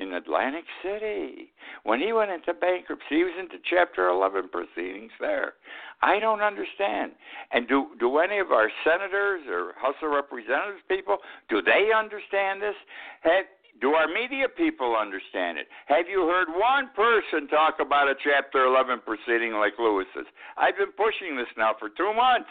in 0.00 0.14
Atlantic 0.14 0.64
City. 0.82 1.52
When 1.84 2.00
he 2.00 2.12
went 2.12 2.30
into 2.30 2.54
bankruptcy, 2.54 3.20
he 3.20 3.24
was 3.24 3.36
into 3.38 3.56
Chapter 3.68 4.08
11 4.08 4.48
proceedings 4.48 5.12
there. 5.20 5.54
I 6.02 6.18
don't 6.18 6.40
understand. 6.40 7.12
And 7.52 7.68
do 7.68 7.92
do 8.00 8.18
any 8.18 8.38
of 8.38 8.50
our 8.50 8.70
senators 8.82 9.42
or 9.48 9.74
House 9.76 10.00
of 10.02 10.10
Representatives 10.10 10.80
people 10.88 11.18
do 11.48 11.60
they 11.60 11.92
understand 11.94 12.62
this? 12.62 12.74
Have, 13.20 13.44
do 13.80 13.92
our 13.92 14.08
media 14.08 14.48
people 14.48 14.96
understand 14.96 15.58
it? 15.58 15.68
Have 15.86 16.08
you 16.08 16.26
heard 16.26 16.48
one 16.48 16.90
person 16.96 17.48
talk 17.48 17.76
about 17.80 18.08
a 18.08 18.14
Chapter 18.24 18.64
11 18.64 19.00
proceeding 19.04 19.52
like 19.52 19.74
Louis's? 19.78 20.28
I've 20.56 20.76
been 20.76 20.92
pushing 20.96 21.36
this 21.36 21.48
now 21.56 21.76
for 21.78 21.88
two 21.88 22.12
months. 22.16 22.50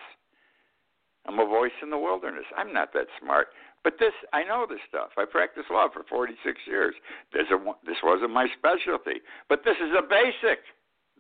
I'm 1.25 1.38
a 1.39 1.46
voice 1.46 1.75
in 1.84 1.89
the 1.89 1.98
wilderness. 1.98 2.46
I'm 2.58 2.74
not 2.74 2.94
that 2.94 3.06
smart. 3.22 3.48
But 3.83 3.93
this, 4.00 4.12
I 4.33 4.43
know 4.43 4.65
this 4.67 4.83
stuff. 4.89 5.15
I 5.17 5.24
practiced 5.24 5.71
law 5.71 5.88
for 5.93 6.03
46 6.09 6.36
years. 6.67 6.95
A, 7.33 7.57
this 7.86 7.98
wasn't 8.03 8.31
my 8.31 8.48
specialty, 8.57 9.24
but 9.48 9.63
this 9.63 9.77
is 9.79 9.95
a 9.98 10.03
basic. 10.03 10.59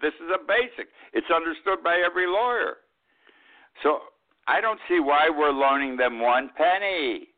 This 0.01 0.13
is 0.19 0.27
a 0.33 0.43
basic. 0.43 0.91
It's 1.13 1.31
understood 1.31 1.83
by 1.83 2.03
every 2.05 2.27
lawyer. 2.27 2.83
So 3.83 3.99
I 4.47 4.59
don't 4.61 4.79
see 4.89 4.99
why 4.99 5.29
we're 5.29 5.51
loaning 5.51 5.95
them 5.95 6.19
one 6.19 6.49
penny. 6.55 7.29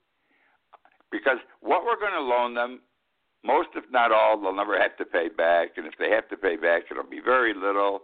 Because 1.11 1.37
what 1.59 1.85
we're 1.85 1.99
going 1.99 2.13
to 2.13 2.21
loan 2.21 2.53
them, 2.55 2.81
most 3.43 3.69
if 3.75 3.83
not 3.91 4.11
all, 4.11 4.39
they'll 4.39 4.55
never 4.55 4.79
have 4.79 4.95
to 4.97 5.05
pay 5.05 5.27
back. 5.27 5.77
And 5.77 5.85
if 5.85 5.93
they 5.99 6.09
have 6.09 6.29
to 6.29 6.37
pay 6.37 6.55
back, 6.55 6.83
it'll 6.89 7.03
be 7.03 7.21
very 7.23 7.53
little, 7.53 8.01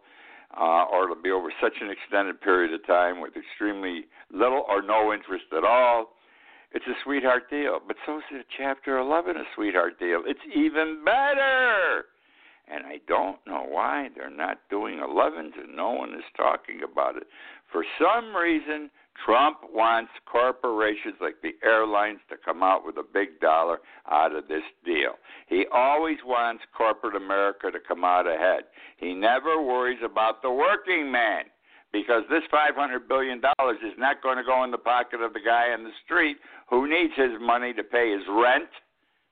uh, 0.55 0.85
or 0.91 1.05
it'll 1.05 1.21
be 1.21 1.31
over 1.31 1.51
such 1.61 1.75
an 1.81 1.89
extended 1.89 2.41
period 2.41 2.73
of 2.73 2.85
time 2.85 3.21
with 3.21 3.33
extremely 3.37 4.05
little 4.31 4.65
or 4.67 4.81
no 4.81 5.13
interest 5.13 5.45
at 5.55 5.63
all. 5.63 6.16
It's 6.73 6.85
a 6.87 6.97
sweetheart 7.03 7.49
deal. 7.49 7.79
But 7.85 7.97
so 8.05 8.17
is 8.17 8.43
Chapter 8.57 8.97
11 8.97 9.37
a 9.37 9.43
sweetheart 9.55 9.99
deal. 9.99 10.23
It's 10.25 10.39
even 10.55 11.03
better. 11.03 12.05
And 12.69 12.85
I 12.85 12.99
don't 13.07 13.39
know 13.47 13.65
why 13.67 14.09
they're 14.15 14.29
not 14.29 14.59
doing 14.69 14.99
11s 14.99 15.57
and 15.57 15.75
no 15.75 15.91
one 15.91 16.13
is 16.13 16.25
talking 16.35 16.81
about 16.83 17.15
it. 17.15 17.23
For 17.71 17.85
some 17.97 18.35
reason, 18.35 18.89
Trump 19.25 19.59
wants 19.73 20.11
corporations 20.29 21.15
like 21.21 21.35
the 21.41 21.55
airlines 21.63 22.19
to 22.29 22.35
come 22.43 22.63
out 22.63 22.85
with 22.85 22.97
a 22.97 23.03
big 23.13 23.39
dollar 23.39 23.79
out 24.11 24.35
of 24.35 24.47
this 24.49 24.63
deal. 24.85 25.13
He 25.47 25.65
always 25.73 26.17
wants 26.25 26.63
corporate 26.77 27.15
America 27.15 27.71
to 27.71 27.79
come 27.79 28.03
out 28.03 28.27
ahead. 28.27 28.63
He 28.97 29.13
never 29.13 29.61
worries 29.61 30.03
about 30.03 30.41
the 30.41 30.51
working 30.51 31.09
man 31.09 31.45
because 31.93 32.23
this 32.29 32.43
$500 32.53 33.07
billion 33.07 33.37
is 33.37 33.97
not 33.97 34.21
going 34.21 34.37
to 34.37 34.43
go 34.43 34.63
in 34.63 34.71
the 34.71 34.77
pocket 34.77 35.21
of 35.21 35.33
the 35.33 35.39
guy 35.39 35.71
on 35.71 35.83
the 35.83 35.95
street 36.03 36.37
who 36.69 36.89
needs 36.89 37.13
his 37.15 37.31
money 37.39 37.73
to 37.73 37.83
pay 37.83 38.11
his 38.11 38.23
rent, 38.29 38.69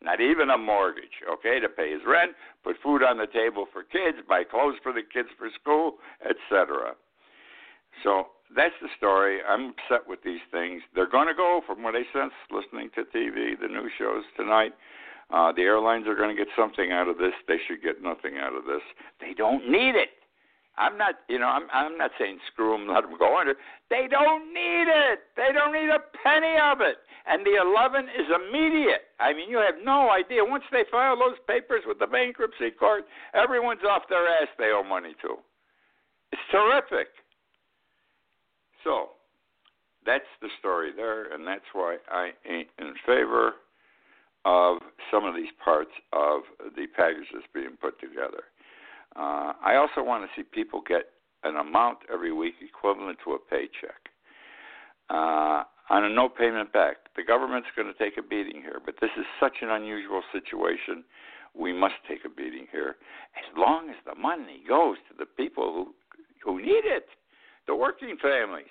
not 0.02 0.22
even 0.22 0.50
a 0.50 0.58
mortgage, 0.58 1.24
okay, 1.32 1.60
to 1.60 1.70
pay 1.70 1.92
his 1.92 2.02
rent, 2.08 2.32
put 2.64 2.76
food 2.84 3.04
on 3.04 3.18
the 3.18 3.28
table 3.28 3.66
for 3.72 3.84
kids, 3.84 4.18
buy 4.28 4.44
clothes 4.44 4.76
for 4.84 4.94
the 4.94 5.02
kids 5.02 5.30
for 5.38 5.50
school, 5.60 5.96
etc. 6.24 6.94
So 8.04 8.28
that's 8.56 8.76
the 8.82 8.90
story. 8.98 9.40
I'm 9.48 9.74
upset 9.74 10.08
with 10.08 10.20
these 10.24 10.44
things. 10.52 10.82
They're 10.94 11.10
going 11.10 11.28
to 11.28 11.34
go, 11.34 11.62
from 11.66 11.84
what 11.84 11.96
I 11.96 12.04
sense, 12.14 12.34
listening 12.52 12.90
to 12.96 13.04
TV, 13.04 13.60
the 13.60 13.68
news 13.68 13.92
shows 13.98 14.24
tonight. 14.38 14.74
Uh, 15.32 15.52
the 15.52 15.64
airlines 15.64 16.08
are 16.08 16.16
going 16.16 16.36
to 16.36 16.36
get 16.36 16.52
something 16.56 16.92
out 16.92 17.08
of 17.08 17.18
this. 17.18 17.34
They 17.48 17.58
should 17.68 17.82
get 17.82 18.04
nothing 18.04 18.38
out 18.38 18.56
of 18.56 18.66
this. 18.66 18.82
They 19.20 19.34
don't 19.34 19.70
need 19.70 19.96
it. 19.96 20.10
I'm 20.78 20.98
not, 20.98 21.16
you 21.30 21.40
know, 21.40 21.48
I'm 21.48 21.68
I'm 21.74 21.98
not 21.98 22.12
saying 22.20 22.40
screw 22.52 22.72
them, 22.72 22.88
let 22.88 23.02
them 23.02 23.18
go 23.18 23.40
under. 23.40 23.56
They 23.90 24.08
don't 24.10 24.54
need 24.54 24.88
it. 24.88 25.20
They 25.38 25.52
don't 25.54 25.72
need 25.72 25.90
a 25.90 26.00
penny 26.24 26.56
of 26.60 26.82
it. 26.82 26.98
And 27.28 27.46
the 27.46 27.58
11 27.62 28.06
is 28.06 28.28
immediate. 28.30 29.10
I 29.20 29.34
mean, 29.34 29.50
you 29.50 29.58
have 29.58 29.76
no 29.84 30.12
idea. 30.12 30.44
Once 30.44 30.64
they 30.72 30.84
file 30.92 31.18
those 31.18 31.40
papers 31.48 31.84
with 31.88 32.00
the 32.00 32.08
bankruptcy 32.08 32.72
court, 32.72 33.06
everyone's 33.34 33.84
off 33.88 34.04
their 34.10 34.28
ass. 34.28 34.48
They 34.60 34.72
owe 34.72 34.84
money 34.84 35.16
to. 35.22 35.38
It's 36.32 36.42
terrific. 36.52 37.08
So, 38.84 39.10
that's 40.06 40.30
the 40.42 40.50
story 40.60 40.92
there, 40.96 41.34
and 41.34 41.48
that's 41.48 41.66
why 41.74 41.98
I 42.12 42.32
ain't 42.48 42.70
in 42.78 42.94
favor 43.06 43.54
of 44.46 44.78
some 45.12 45.26
of 45.26 45.36
these 45.36 45.50
parts 45.64 45.90
of 46.14 46.42
the 46.76 46.86
packages 46.96 47.44
being 47.54 47.78
put 47.82 48.00
together. 48.00 48.44
Uh, 49.16 49.54
I 49.64 49.76
also 49.76 50.04
want 50.04 50.24
to 50.24 50.30
see 50.36 50.44
people 50.44 50.82
get 50.88 51.04
an 51.44 51.56
amount 51.56 52.00
every 52.12 52.34
week 52.34 52.56
equivalent 52.62 53.20
to 53.24 53.32
a 53.32 53.40
paycheck. 53.40 54.10
Uh, 55.10 55.64
on 55.90 56.04
a 56.04 56.10
no 56.10 56.28
payment 56.28 56.74
back, 56.74 56.98
the 57.16 57.24
government's 57.24 57.68
going 57.76 57.88
to 57.88 57.98
take 57.98 58.18
a 58.18 58.24
beating 58.24 58.62
here, 58.62 58.82
but 58.84 58.96
this 59.00 59.12
is 59.18 59.26
such 59.40 59.58
an 59.62 59.70
unusual 59.70 60.24
situation. 60.34 61.04
We 61.54 61.72
must 61.72 61.96
take 62.10 62.26
a 62.26 62.30
beating 62.30 62.68
here, 62.72 62.96
as 63.38 63.58
long 63.58 63.90
as 63.90 63.96
the 64.06 64.16
money 64.20 64.64
goes 64.68 64.98
to 65.10 65.16
the 65.18 65.26
people 65.26 65.72
who 65.72 65.94
who 66.44 66.62
need 66.62 66.86
it, 66.86 67.08
the 67.66 67.76
working 67.76 68.18
families, 68.22 68.70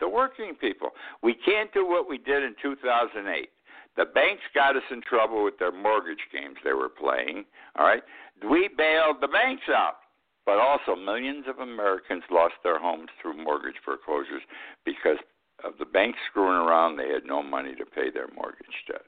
the 0.00 0.08
working 0.08 0.54
people. 0.60 0.90
We 1.22 1.34
can't 1.34 1.72
do 1.72 1.86
what 1.86 2.08
we 2.08 2.18
did 2.18 2.42
in 2.42 2.54
2008. 2.62 3.48
The 3.96 4.06
banks 4.06 4.42
got 4.54 4.76
us 4.76 4.82
in 4.90 5.02
trouble 5.02 5.44
with 5.44 5.58
their 5.58 5.72
mortgage 5.72 6.26
games 6.32 6.56
they 6.64 6.72
were 6.72 6.88
playing. 6.88 7.44
All 7.76 7.86
right, 7.86 8.02
we 8.50 8.68
bailed 8.76 9.16
the 9.20 9.28
banks 9.28 9.64
out, 9.68 9.98
but 10.44 10.58
also 10.58 10.96
millions 10.96 11.46
of 11.48 11.58
Americans 11.60 12.24
lost 12.30 12.54
their 12.64 12.78
homes 12.78 13.08
through 13.22 13.42
mortgage 13.42 13.76
foreclosures 13.84 14.42
because 14.84 15.18
of 15.62 15.72
the 15.78 15.84
banks 15.84 16.18
screwing 16.30 16.58
around. 16.58 16.96
They 16.96 17.08
had 17.08 17.24
no 17.24 17.42
money 17.42 17.74
to 17.76 17.84
pay 17.84 18.10
their 18.10 18.28
mortgage 18.34 18.82
debt. 18.88 19.06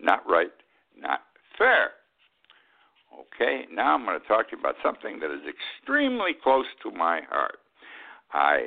Not 0.00 0.28
right, 0.28 0.52
not 0.98 1.20
fair. 1.58 1.90
Okay, 3.12 3.66
now 3.72 3.94
I'm 3.94 4.04
going 4.04 4.20
to 4.20 4.26
talk 4.26 4.50
to 4.50 4.56
you 4.56 4.60
about 4.60 4.74
something 4.82 5.20
that 5.20 5.30
is 5.30 5.42
extremely 5.46 6.32
close 6.42 6.66
to 6.82 6.90
my 6.90 7.20
heart. 7.30 7.58
I 8.32 8.66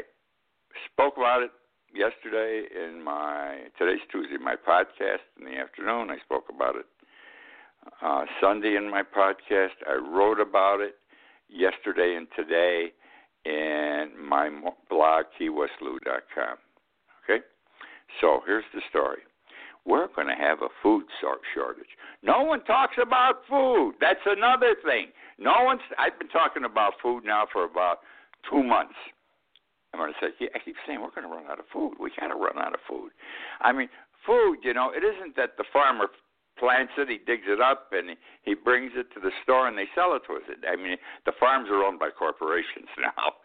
spoke 0.91 1.17
about 1.17 1.43
it 1.43 1.51
yesterday 1.97 2.67
in 2.75 3.03
my 3.03 3.57
today's 3.79 4.01
Tuesday 4.11 4.37
my 4.37 4.55
podcast 4.55 5.25
in 5.39 5.45
the 5.45 5.57
afternoon. 5.57 6.11
I 6.11 6.17
spoke 6.23 6.45
about 6.53 6.75
it 6.75 6.85
uh, 8.03 8.25
Sunday 8.39 8.75
in 8.75 8.89
my 8.89 9.01
podcast. 9.01 9.73
I 9.89 9.95
wrote 9.95 10.39
about 10.39 10.79
it 10.79 10.95
yesterday 11.49 12.15
and 12.15 12.27
today 12.35 12.93
in 13.45 14.11
my 14.21 14.49
blog 14.91 15.25
keywestlou.com. 15.41 16.57
Okay, 17.23 17.43
so 18.21 18.41
here's 18.45 18.65
the 18.75 18.81
story. 18.91 19.21
We're 19.83 20.07
going 20.15 20.27
to 20.27 20.35
have 20.35 20.61
a 20.61 20.69
food 20.83 21.05
shortage. 21.19 21.87
No 22.21 22.43
one 22.43 22.63
talks 22.65 22.97
about 23.01 23.41
food. 23.49 23.95
That's 23.99 24.19
another 24.27 24.75
thing. 24.85 25.07
No 25.39 25.63
one's. 25.63 25.81
I've 25.97 26.19
been 26.19 26.29
talking 26.29 26.63
about 26.63 26.93
food 27.01 27.23
now 27.25 27.45
for 27.51 27.65
about 27.65 27.99
two 28.51 28.61
months. 28.61 28.93
I'm 29.97 30.13
going 30.13 30.13
yeah, 30.39 30.53
I 30.53 30.59
keep 30.59 30.75
saying 30.85 31.01
we're 31.01 31.09
going 31.09 31.25
to 31.25 31.33
run 31.33 31.49
out 31.49 31.59
of 31.59 31.65
food. 31.73 31.97
We 31.99 32.11
got 32.19 32.27
to 32.27 32.35
run 32.37 32.57
out 32.57 32.73
of 32.73 32.79
food. 32.87 33.09
I 33.61 33.73
mean, 33.73 33.89
food, 34.25 34.61
you 34.61 34.73
know, 34.73 34.91
it 34.93 35.01
isn't 35.03 35.35
that 35.35 35.57
the 35.57 35.65
farmer 35.73 36.07
plants 36.59 36.93
it, 36.97 37.09
he 37.09 37.17
digs 37.17 37.45
it 37.47 37.61
up, 37.61 37.89
and 37.91 38.17
he 38.43 38.53
brings 38.53 38.91
it 38.95 39.07
to 39.13 39.19
the 39.19 39.31
store 39.43 39.67
and 39.67 39.77
they 39.77 39.89
sell 39.93 40.13
it 40.15 40.21
to 40.27 40.37
us. 40.37 40.45
I 40.69 40.75
mean, 40.75 40.97
the 41.25 41.33
farms 41.39 41.69
are 41.69 41.83
owned 41.83 41.99
by 41.99 42.09
corporations 42.09 42.89
now. 42.97 43.37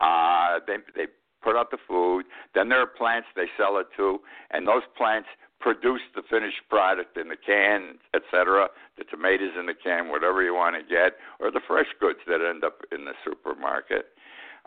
Uh, 0.00 0.60
they 0.66 0.76
they 0.94 1.06
put 1.42 1.56
out 1.56 1.70
the 1.70 1.78
food, 1.88 2.26
then 2.54 2.68
there 2.68 2.80
are 2.80 2.86
plants 2.86 3.28
they 3.34 3.48
sell 3.56 3.78
it 3.78 3.86
to, 3.96 4.20
and 4.50 4.66
those 4.66 4.82
plants 4.96 5.28
produce 5.58 6.00
the 6.14 6.22
finished 6.28 6.60
product 6.68 7.16
in 7.16 7.28
the 7.28 7.36
can, 7.36 7.98
etc. 8.14 8.68
The 8.98 9.04
tomatoes 9.04 9.52
in 9.58 9.66
the 9.66 9.74
can, 9.74 10.08
whatever 10.08 10.42
you 10.42 10.54
want 10.54 10.76
to 10.76 10.82
get, 10.82 11.16
or 11.38 11.50
the 11.50 11.60
fresh 11.66 11.88
goods 12.00 12.18
that 12.26 12.40
end 12.46 12.64
up 12.64 12.80
in 12.92 13.04
the 13.04 13.12
supermarket. 13.24 14.06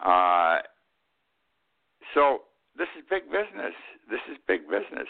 Uh, 0.04 0.60
so 2.14 2.44
this 2.78 2.88
is 2.98 3.04
big 3.10 3.26
business. 3.26 3.74
This 4.10 4.22
is 4.32 4.38
big 4.48 4.68
business. 4.68 5.08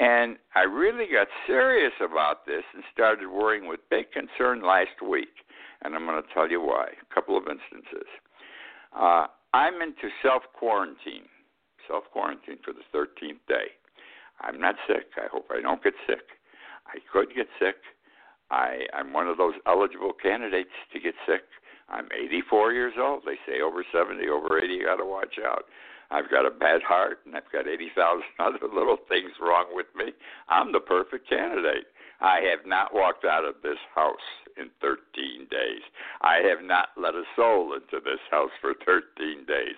And 0.00 0.36
I 0.54 0.62
really 0.62 1.06
got 1.12 1.26
serious 1.46 1.92
about 2.00 2.46
this 2.46 2.62
and 2.74 2.82
started 2.92 3.28
worrying 3.28 3.66
with 3.68 3.80
big 3.90 4.06
concern 4.12 4.62
last 4.62 5.02
week. 5.02 5.42
and 5.82 5.94
I'm 5.94 6.06
going 6.06 6.22
to 6.22 6.28
tell 6.32 6.48
you 6.48 6.60
why. 6.60 6.86
A 6.94 7.14
couple 7.14 7.36
of 7.36 7.44
instances. 7.44 8.06
Uh, 8.94 9.26
I'm 9.52 9.82
into 9.82 10.08
self 10.22 10.42
quarantine, 10.54 11.28
self 11.88 12.04
quarantine 12.12 12.58
for 12.64 12.72
the 12.72 12.86
13th 12.96 13.42
day. 13.48 13.74
I'm 14.40 14.60
not 14.60 14.76
sick. 14.86 15.06
I 15.16 15.26
hope 15.30 15.46
I 15.50 15.60
don't 15.60 15.82
get 15.82 15.94
sick. 16.06 16.22
I 16.86 16.98
could 17.12 17.34
get 17.34 17.46
sick. 17.58 17.76
I, 18.50 18.84
I'm 18.92 19.12
one 19.12 19.28
of 19.28 19.38
those 19.38 19.54
eligible 19.66 20.12
candidates 20.12 20.74
to 20.92 21.00
get 21.00 21.14
sick. 21.26 21.42
I'm 21.88 22.08
84 22.12 22.72
years 22.72 22.94
old. 22.98 23.22
They 23.24 23.36
say 23.46 23.60
over 23.60 23.84
70, 23.92 24.28
over 24.28 24.58
80, 24.58 24.72
you 24.72 24.84
got 24.84 24.96
to 24.96 25.06
watch 25.06 25.36
out. 25.44 25.64
I've 26.12 26.30
got 26.30 26.46
a 26.46 26.50
bad 26.50 26.82
heart, 26.82 27.20
and 27.24 27.34
I've 27.34 27.50
got 27.50 27.66
80,000 27.66 28.22
other 28.38 28.68
little 28.72 28.98
things 29.08 29.32
wrong 29.40 29.66
with 29.72 29.86
me. 29.96 30.12
I'm 30.48 30.72
the 30.72 30.80
perfect 30.80 31.28
candidate. 31.28 31.86
I 32.20 32.40
have 32.50 32.66
not 32.66 32.94
walked 32.94 33.24
out 33.24 33.44
of 33.44 33.56
this 33.62 33.80
house 33.94 34.28
in 34.56 34.70
13 34.80 35.48
days. 35.50 35.82
I 36.20 36.38
have 36.46 36.62
not 36.62 36.90
let 36.96 37.14
a 37.14 37.24
soul 37.34 37.74
into 37.74 37.98
this 38.04 38.20
house 38.30 38.52
for 38.60 38.74
13 38.84 39.44
days. 39.46 39.76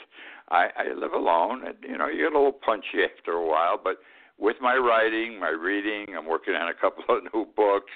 I, 0.50 0.68
I 0.76 0.92
live 0.94 1.12
alone, 1.12 1.66
and 1.66 1.76
you 1.82 1.96
know 1.96 2.08
you 2.08 2.24
get 2.24 2.34
a 2.34 2.36
little 2.36 2.52
punchy 2.52 3.00
after 3.00 3.32
a 3.32 3.46
while. 3.46 3.80
But 3.82 3.98
with 4.38 4.56
my 4.60 4.76
writing, 4.76 5.40
my 5.40 5.48
reading, 5.48 6.14
I'm 6.16 6.26
working 6.26 6.54
on 6.54 6.68
a 6.68 6.74
couple 6.80 7.04
of 7.08 7.22
new 7.32 7.46
books. 7.56 7.92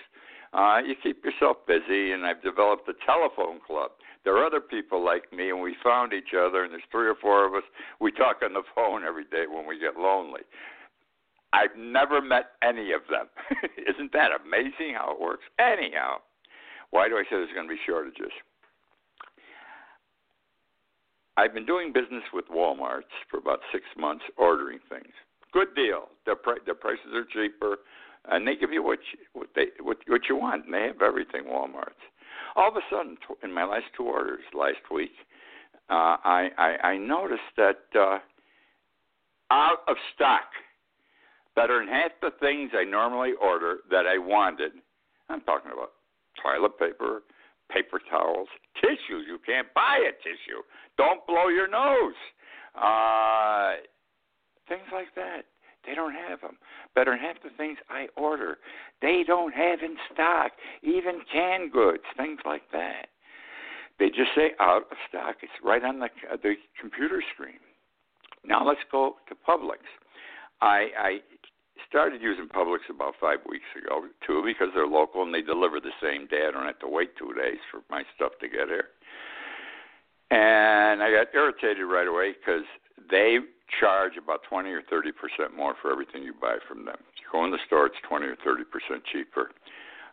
Uh, 0.54 0.78
you 0.86 0.94
keep 1.02 1.22
yourself 1.24 1.58
busy, 1.66 2.12
and 2.12 2.24
I've 2.24 2.42
developed 2.42 2.88
a 2.88 2.94
telephone 3.04 3.60
club. 3.66 3.90
There 4.28 4.36
are 4.36 4.44
other 4.44 4.60
people 4.60 5.02
like 5.02 5.32
me, 5.32 5.48
and 5.48 5.58
we 5.58 5.74
found 5.82 6.12
each 6.12 6.36
other, 6.36 6.62
and 6.62 6.70
there's 6.70 6.84
three 6.92 7.08
or 7.08 7.14
four 7.14 7.46
of 7.46 7.54
us. 7.54 7.62
We 7.98 8.12
talk 8.12 8.44
on 8.44 8.52
the 8.52 8.62
phone 8.74 9.02
every 9.02 9.24
day 9.24 9.48
when 9.48 9.66
we 9.66 9.78
get 9.78 9.96
lonely. 9.96 10.42
I've 11.54 11.74
never 11.78 12.20
met 12.20 12.60
any 12.62 12.92
of 12.92 13.00
them. 13.08 13.32
Isn't 13.88 14.12
that 14.12 14.28
amazing 14.44 15.00
how 15.00 15.16
it 15.16 15.18
works? 15.18 15.44
Anyhow, 15.58 16.20
why 16.90 17.08
do 17.08 17.16
I 17.16 17.22
say 17.22 17.40
there's 17.40 17.54
going 17.54 17.68
to 17.68 17.72
be 17.72 17.80
shortages? 17.86 18.28
I've 21.38 21.54
been 21.54 21.64
doing 21.64 21.94
business 21.94 22.24
with 22.34 22.44
Walmart's 22.52 23.08
for 23.30 23.38
about 23.38 23.60
six 23.72 23.84
months, 23.96 24.24
ordering 24.36 24.80
things. 24.90 25.14
Good 25.54 25.74
deal. 25.74 26.12
Their, 26.26 26.36
pri- 26.36 26.60
their 26.66 26.74
prices 26.74 27.14
are 27.14 27.24
cheaper, 27.24 27.78
and 28.28 28.46
they 28.46 28.56
give 28.56 28.72
you 28.72 28.82
what 28.82 28.98
you, 29.10 29.20
what 29.32 29.48
they 29.56 29.68
what, 29.80 29.96
what 30.06 30.28
you 30.28 30.36
want. 30.36 30.66
And 30.66 30.74
they 30.74 30.82
have 30.92 31.00
everything. 31.00 31.44
Walmart's. 31.48 32.04
All 32.56 32.68
of 32.68 32.76
a 32.76 32.80
sudden, 32.90 33.16
in 33.42 33.52
my 33.52 33.64
last 33.64 33.86
two 33.96 34.04
orders 34.04 34.40
last 34.54 34.90
week, 34.90 35.12
uh, 35.90 36.16
I, 36.24 36.48
I 36.58 36.88
I 36.88 36.96
noticed 36.98 37.40
that 37.56 37.80
uh, 37.98 38.18
out 39.50 39.78
of 39.88 39.96
stock 40.14 40.44
better 41.54 41.78
than 41.78 41.88
half 41.88 42.12
the 42.20 42.30
things 42.40 42.70
I 42.74 42.84
normally 42.84 43.32
order 43.40 43.78
that 43.90 44.06
I 44.06 44.18
wanted. 44.18 44.72
I'm 45.28 45.40
talking 45.42 45.72
about 45.72 45.92
toilet 46.42 46.78
paper, 46.78 47.22
paper 47.70 48.00
towels, 48.10 48.48
tissues. 48.80 49.26
You 49.26 49.38
can't 49.44 49.66
buy 49.74 49.98
a 50.08 50.12
tissue. 50.22 50.62
Don't 50.96 51.26
blow 51.26 51.48
your 51.48 51.68
nose. 51.68 52.14
Uh, 52.74 53.72
things 54.68 54.86
like 54.92 55.14
that. 55.16 55.46
They 55.88 55.94
don't 55.94 56.12
have 56.12 56.42
them. 56.42 56.58
Better 56.94 57.12
than 57.12 57.20
half 57.20 57.42
the 57.42 57.48
things 57.56 57.78
I 57.88 58.08
order, 58.14 58.58
they 59.00 59.24
don't 59.26 59.54
have 59.54 59.80
in 59.80 59.96
stock. 60.12 60.52
Even 60.82 61.20
canned 61.32 61.72
goods, 61.72 62.02
things 62.16 62.40
like 62.44 62.62
that. 62.72 63.08
They 63.98 64.08
just 64.08 64.34
say 64.36 64.50
out 64.60 64.82
of 64.90 64.98
stock. 65.08 65.36
It's 65.42 65.52
right 65.64 65.82
on 65.82 65.98
the 65.98 66.10
uh, 66.30 66.36
the 66.42 66.54
computer 66.78 67.22
screen. 67.34 67.58
Now 68.44 68.66
let's 68.66 68.84
go 68.92 69.16
to 69.28 69.34
Publix. 69.34 69.80
I, 70.60 70.88
I 70.98 71.18
started 71.88 72.20
using 72.20 72.48
Publix 72.48 72.80
about 72.90 73.14
five 73.20 73.38
weeks 73.48 73.64
ago, 73.82 74.02
too, 74.26 74.42
because 74.44 74.68
they're 74.74 74.86
local 74.86 75.22
and 75.22 75.32
they 75.32 75.42
deliver 75.42 75.80
the 75.80 75.96
same 76.02 76.26
day. 76.26 76.46
I 76.46 76.50
don't 76.50 76.66
have 76.66 76.78
to 76.80 76.88
wait 76.88 77.16
two 77.16 77.32
days 77.34 77.58
for 77.70 77.80
my 77.88 78.02
stuff 78.14 78.32
to 78.40 78.48
get 78.48 78.68
here. 78.68 78.88
And 80.30 81.02
I 81.02 81.10
got 81.10 81.34
irritated 81.34 81.86
right 81.86 82.06
away 82.06 82.34
because 82.38 82.64
they 83.10 83.38
charge 83.80 84.16
about 84.16 84.40
20 84.48 84.68
or 84.70 84.82
30 84.88 85.12
percent 85.12 85.56
more 85.56 85.74
for 85.80 85.92
everything 85.92 86.22
you 86.22 86.32
buy 86.32 86.56
from 86.66 86.84
them. 86.84 86.98
You 87.20 87.26
go 87.30 87.44
in 87.44 87.50
the 87.50 87.62
store, 87.66 87.86
it's 87.86 88.00
20 88.08 88.26
or 88.26 88.36
30 88.44 88.64
percent 88.64 89.04
cheaper. 89.12 89.50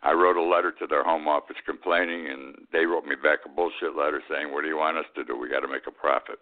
I 0.04 0.14
wrote 0.14 0.38
a 0.38 0.44
letter 0.44 0.72
to 0.72 0.86
their 0.86 1.04
home 1.04 1.28
office 1.28 1.58
complaining, 1.66 2.30
and 2.30 2.68
they 2.72 2.86
wrote 2.86 3.06
me 3.06 3.16
back 3.16 3.40
a 3.46 3.50
bullshit 3.50 3.96
letter 3.98 4.22
saying, 4.30 4.52
"What 4.52 4.62
do 4.62 4.68
you 4.68 4.78
want 4.78 4.98
us 4.98 5.10
to 5.16 5.24
do? 5.24 5.38
We 5.38 5.50
got 5.50 5.62
to 5.62 5.68
make 5.68 5.88
a 5.88 5.92
profit." 5.92 6.38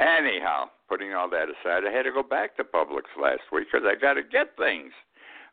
Anyhow, 0.00 0.70
putting 0.88 1.12
all 1.12 1.28
that 1.30 1.52
aside, 1.52 1.84
I 1.86 1.92
had 1.92 2.04
to 2.04 2.12
go 2.12 2.22
back 2.22 2.56
to 2.56 2.64
Publix 2.64 3.12
last 3.20 3.42
week 3.52 3.68
because 3.70 3.86
I 3.86 3.94
got 4.00 4.14
to 4.14 4.22
get 4.22 4.56
things. 4.56 4.92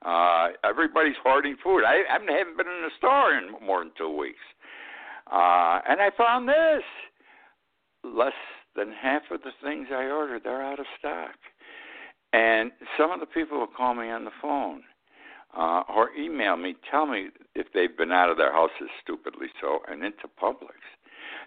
Uh, 0.02 0.50
everybody's 0.64 1.20
hoarding 1.22 1.58
food. 1.64 1.84
I, 1.84 2.02
I 2.10 2.18
haven't 2.18 2.58
been 2.58 2.68
in 2.68 2.82
the 2.82 2.96
store 2.98 3.38
in 3.38 3.52
more 3.64 3.84
than 3.84 3.92
two 3.98 4.10
weeks, 4.10 4.42
uh, 5.28 5.82
and 5.88 6.02
I 6.02 6.10
found 6.18 6.48
this: 6.48 6.84
less 8.04 8.34
than 8.76 8.92
half 8.92 9.24
of 9.32 9.42
the 9.42 9.52
things 9.64 9.88
I 9.92 10.06
ordered 10.06 10.44
they're 10.44 10.62
out 10.62 10.80
of 10.80 10.86
stock. 10.98 11.36
And 12.34 12.72
some 12.98 13.12
of 13.12 13.20
the 13.20 13.26
people 13.26 13.60
will 13.60 13.68
call 13.68 13.94
me 13.94 14.10
on 14.10 14.24
the 14.24 14.32
phone 14.42 14.84
uh, 15.58 15.84
or 15.90 16.12
email 16.18 16.56
me, 16.56 16.76
tell 16.90 17.06
me 17.06 17.28
if 17.56 17.68
they've 17.74 17.96
been 17.98 18.12
out 18.12 18.30
of 18.30 18.38
their 18.38 18.54
houses 18.54 18.90
stupidly 19.04 19.48
so 19.60 19.80
and 19.90 20.04
into 20.04 20.28
Publix 20.42 20.80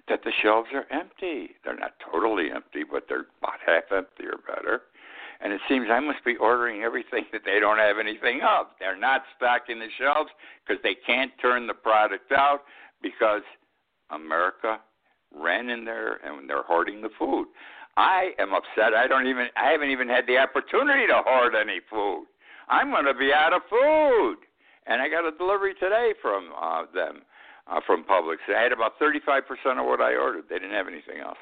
that 0.09 0.23
the 0.25 0.33
shelves 0.43 0.69
are 0.75 0.85
empty. 0.91 1.51
They're 1.65 1.79
not 1.79 1.95
totally 2.13 2.51
empty, 2.55 2.83
but 2.91 3.05
they're 3.09 3.27
about 3.41 3.61
half 3.65 3.85
empty 3.91 4.25
or 4.25 4.39
better. 4.47 4.83
And 5.41 5.53
it 5.53 5.61
seems 5.69 5.89
I 5.91 6.01
must 6.01 6.25
be 6.25 6.37
ordering 6.37 6.83
everything 6.83 7.25
that 7.33 7.43
they 7.45 7.61
don't 7.61 7.79
have 7.79 7.99
anything 7.99 8.41
of. 8.43 8.67
They're 8.79 8.99
not 8.99 9.23
stocking 9.37 9.79
the 9.79 9.89
shelves 9.99 10.31
because 10.67 10.83
they 10.83 10.95
can't 11.07 11.33
turn 11.41 11.67
the 11.67 11.75
product 11.75 12.33
out 12.33 12.61
because 13.03 13.43
America 14.11 14.81
ran 15.35 15.69
in 15.69 15.85
there 15.85 16.15
and 16.25 16.49
they're 16.49 16.63
hoarding 16.63 17.03
the 17.03 17.11
food. 17.19 17.47
I 17.97 18.33
am 18.39 18.53
upset. 18.53 18.95
I 18.95 19.07
don't 19.07 19.27
even 19.27 19.49
I 19.57 19.71
haven't 19.71 19.91
even 19.91 20.09
had 20.09 20.27
the 20.27 20.39
opportunity 20.39 21.07
to 21.07 21.23
hoard 21.25 21.55
any 21.55 21.81
food. 21.91 22.27
I'm 22.69 22.91
going 22.91 23.05
to 23.05 23.15
be 23.15 23.33
out 23.33 23.53
of 23.53 23.63
food. 23.69 24.37
And 24.87 25.01
I 25.01 25.09
got 25.09 25.27
a 25.27 25.37
delivery 25.37 25.75
today 25.75 26.13
from 26.21 26.51
uh, 26.61 26.85
them 26.93 27.23
uh, 27.67 27.81
from 27.87 28.05
Publix. 28.05 28.37
I 28.49 28.63
had 28.63 28.73
about 28.73 28.99
35% 29.01 29.41
of 29.81 29.87
what 29.87 30.01
I 30.01 30.15
ordered. 30.17 30.45
They 30.49 30.59
didn't 30.59 30.77
have 30.77 30.89
anything 30.89 31.21
else. 31.25 31.39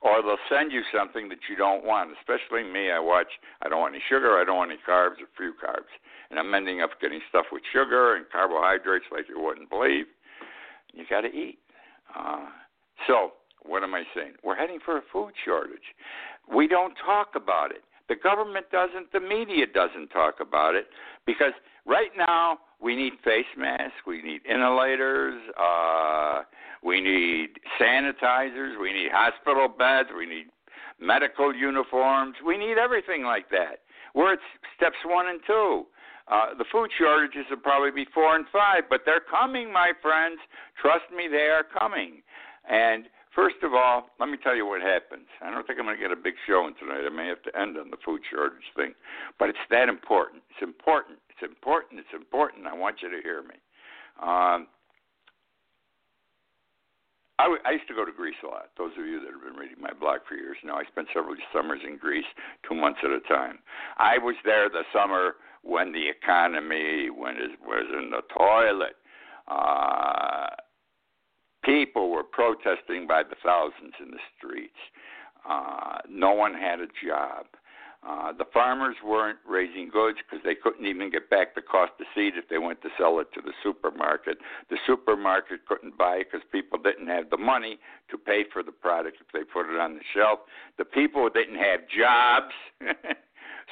Or 0.00 0.22
they'll 0.22 0.38
send 0.48 0.70
you 0.70 0.82
something 0.94 1.28
that 1.28 1.42
you 1.50 1.56
don't 1.56 1.84
want. 1.84 2.10
Especially 2.20 2.62
me, 2.62 2.92
I 2.92 3.00
watch. 3.00 3.26
I 3.62 3.68
don't 3.68 3.80
want 3.80 3.94
any 3.94 4.04
sugar. 4.08 4.38
I 4.38 4.44
don't 4.44 4.56
want 4.56 4.70
any 4.70 4.78
carbs 4.88 5.18
or 5.18 5.26
few 5.36 5.54
carbs. 5.58 5.90
And 6.30 6.38
I'm 6.38 6.54
ending 6.54 6.82
up 6.82 6.90
getting 7.00 7.20
stuff 7.28 7.46
with 7.50 7.62
sugar 7.72 8.14
and 8.14 8.24
carbohydrates 8.30 9.06
like 9.10 9.28
you 9.28 9.40
wouldn't 9.40 9.70
believe. 9.70 10.06
You 10.92 11.04
got 11.10 11.22
to 11.22 11.28
eat. 11.28 11.58
Uh, 12.14 12.46
so 13.06 13.32
what 13.62 13.82
am 13.82 13.94
I 13.94 14.04
saying? 14.14 14.34
We're 14.42 14.56
heading 14.56 14.78
for 14.84 14.98
a 14.98 15.02
food 15.12 15.32
shortage. 15.44 15.94
We 16.52 16.66
don't 16.66 16.94
talk 17.04 17.28
about 17.34 17.70
it. 17.70 17.82
The 18.08 18.16
government 18.16 18.66
doesn't. 18.72 19.12
The 19.12 19.20
media 19.20 19.66
doesn't 19.66 20.08
talk 20.08 20.36
about 20.40 20.74
it 20.74 20.86
because 21.26 21.52
right 21.86 22.10
now 22.16 22.58
we 22.80 22.96
need 22.96 23.14
face 23.24 23.46
masks, 23.56 23.96
we 24.06 24.22
need 24.22 24.40
inhalators, 24.50 25.38
uh, 25.60 26.42
we 26.82 27.00
need 27.00 27.50
sanitizers, 27.80 28.80
we 28.80 28.92
need 28.92 29.10
hospital 29.12 29.68
beds, 29.68 30.08
we 30.16 30.26
need 30.26 30.46
medical 31.00 31.54
uniforms, 31.54 32.36
we 32.46 32.56
need 32.56 32.78
everything 32.78 33.24
like 33.24 33.50
that. 33.50 33.80
We're 34.14 34.34
at 34.34 34.38
steps 34.76 34.96
one 35.04 35.28
and 35.28 35.40
two. 35.46 35.86
Uh, 36.30 36.52
the 36.56 36.64
food 36.70 36.90
shortages 36.98 37.46
will 37.50 37.56
probably 37.56 37.90
be 37.90 38.06
four 38.12 38.36
and 38.36 38.44
five, 38.52 38.84
but 38.90 39.00
they're 39.06 39.24
coming, 39.30 39.72
my 39.72 39.92
friends. 40.02 40.38
Trust 40.80 41.04
me, 41.14 41.26
they 41.30 41.48
are 41.48 41.64
coming. 41.64 42.22
And 42.68 43.04
first 43.34 43.56
of 43.62 43.72
all, 43.74 44.10
let 44.20 44.28
me 44.28 44.36
tell 44.42 44.54
you 44.54 44.66
what 44.66 44.80
happens. 44.82 45.26
I 45.40 45.50
don't 45.50 45.66
think 45.66 45.78
I'm 45.78 45.86
going 45.86 45.96
to 45.96 46.02
get 46.02 46.12
a 46.12 46.16
big 46.16 46.34
showing 46.46 46.74
tonight. 46.78 47.06
I 47.06 47.10
may 47.10 47.26
have 47.26 47.42
to 47.42 47.52
end 47.58 47.76
on 47.76 47.90
the 47.90 47.96
food 48.04 48.20
shortage 48.30 48.68
thing, 48.76 48.92
but 49.38 49.48
it's 49.48 49.66
that 49.70 49.88
important. 49.88 50.42
It's 50.50 50.62
important. 50.62 51.18
It's 51.30 51.42
important. 51.42 52.00
It's 52.00 52.14
important. 52.14 52.66
I 52.66 52.74
want 52.74 52.96
you 53.02 53.10
to 53.10 53.22
hear 53.22 53.42
me. 53.42 53.56
Um, 54.20 54.66
I, 57.38 57.44
w- 57.44 57.62
I 57.64 57.70
used 57.70 57.86
to 57.86 57.94
go 57.94 58.04
to 58.04 58.10
Greece 58.10 58.38
a 58.42 58.48
lot. 58.48 58.70
Those 58.76 58.90
of 58.98 59.06
you 59.06 59.20
that 59.20 59.30
have 59.30 59.42
been 59.42 59.58
reading 59.58 59.80
my 59.80 59.92
blog 59.94 60.26
for 60.28 60.34
years 60.34 60.56
know 60.64 60.74
I 60.74 60.84
spent 60.90 61.06
several 61.14 61.36
summers 61.54 61.80
in 61.86 61.96
Greece, 61.96 62.26
two 62.68 62.74
months 62.74 62.98
at 63.04 63.10
a 63.10 63.20
time. 63.28 63.60
I 63.96 64.18
was 64.18 64.34
there 64.44 64.68
the 64.68 64.82
summer 64.92 65.36
when 65.62 65.92
the 65.92 66.08
economy 66.08 67.10
when 67.10 67.36
it 67.36 67.54
was 67.64 67.86
in 67.96 68.10
the 68.10 68.22
toilet. 68.34 68.96
Uh, 69.46 70.50
people 71.64 72.10
were 72.10 72.24
protesting 72.24 73.06
by 73.06 73.22
the 73.22 73.36
thousands 73.44 73.94
in 74.00 74.10
the 74.10 74.20
streets. 74.36 74.78
Uh, 75.48 75.98
no 76.08 76.32
one 76.32 76.54
had 76.54 76.80
a 76.80 76.88
job. 77.06 77.46
Uh, 78.06 78.32
the 78.32 78.44
farmers 78.54 78.94
weren't 79.04 79.38
raising 79.46 79.88
goods 79.90 80.18
because 80.22 80.42
they 80.44 80.54
couldn't 80.54 80.86
even 80.86 81.10
get 81.10 81.28
back 81.28 81.54
the 81.54 81.62
cost 81.62 81.90
of 81.98 82.06
seed 82.14 82.34
if 82.36 82.48
they 82.48 82.58
went 82.58 82.80
to 82.80 82.88
sell 82.96 83.18
it 83.18 83.26
to 83.34 83.40
the 83.40 83.52
supermarket. 83.62 84.38
The 84.70 84.78
supermarket 84.86 85.66
couldn't 85.66 85.98
buy 85.98 86.22
it 86.22 86.28
because 86.30 86.46
people 86.52 86.78
didn't 86.78 87.08
have 87.08 87.28
the 87.30 87.36
money 87.36 87.78
to 88.10 88.16
pay 88.16 88.44
for 88.52 88.62
the 88.62 88.70
product 88.70 89.18
if 89.20 89.26
they 89.32 89.42
put 89.42 89.66
it 89.66 89.80
on 89.80 89.94
the 89.94 90.06
shelf. 90.14 90.40
The 90.78 90.84
people 90.84 91.28
didn't 91.28 91.58
have 91.58 91.80
jobs, 91.90 92.54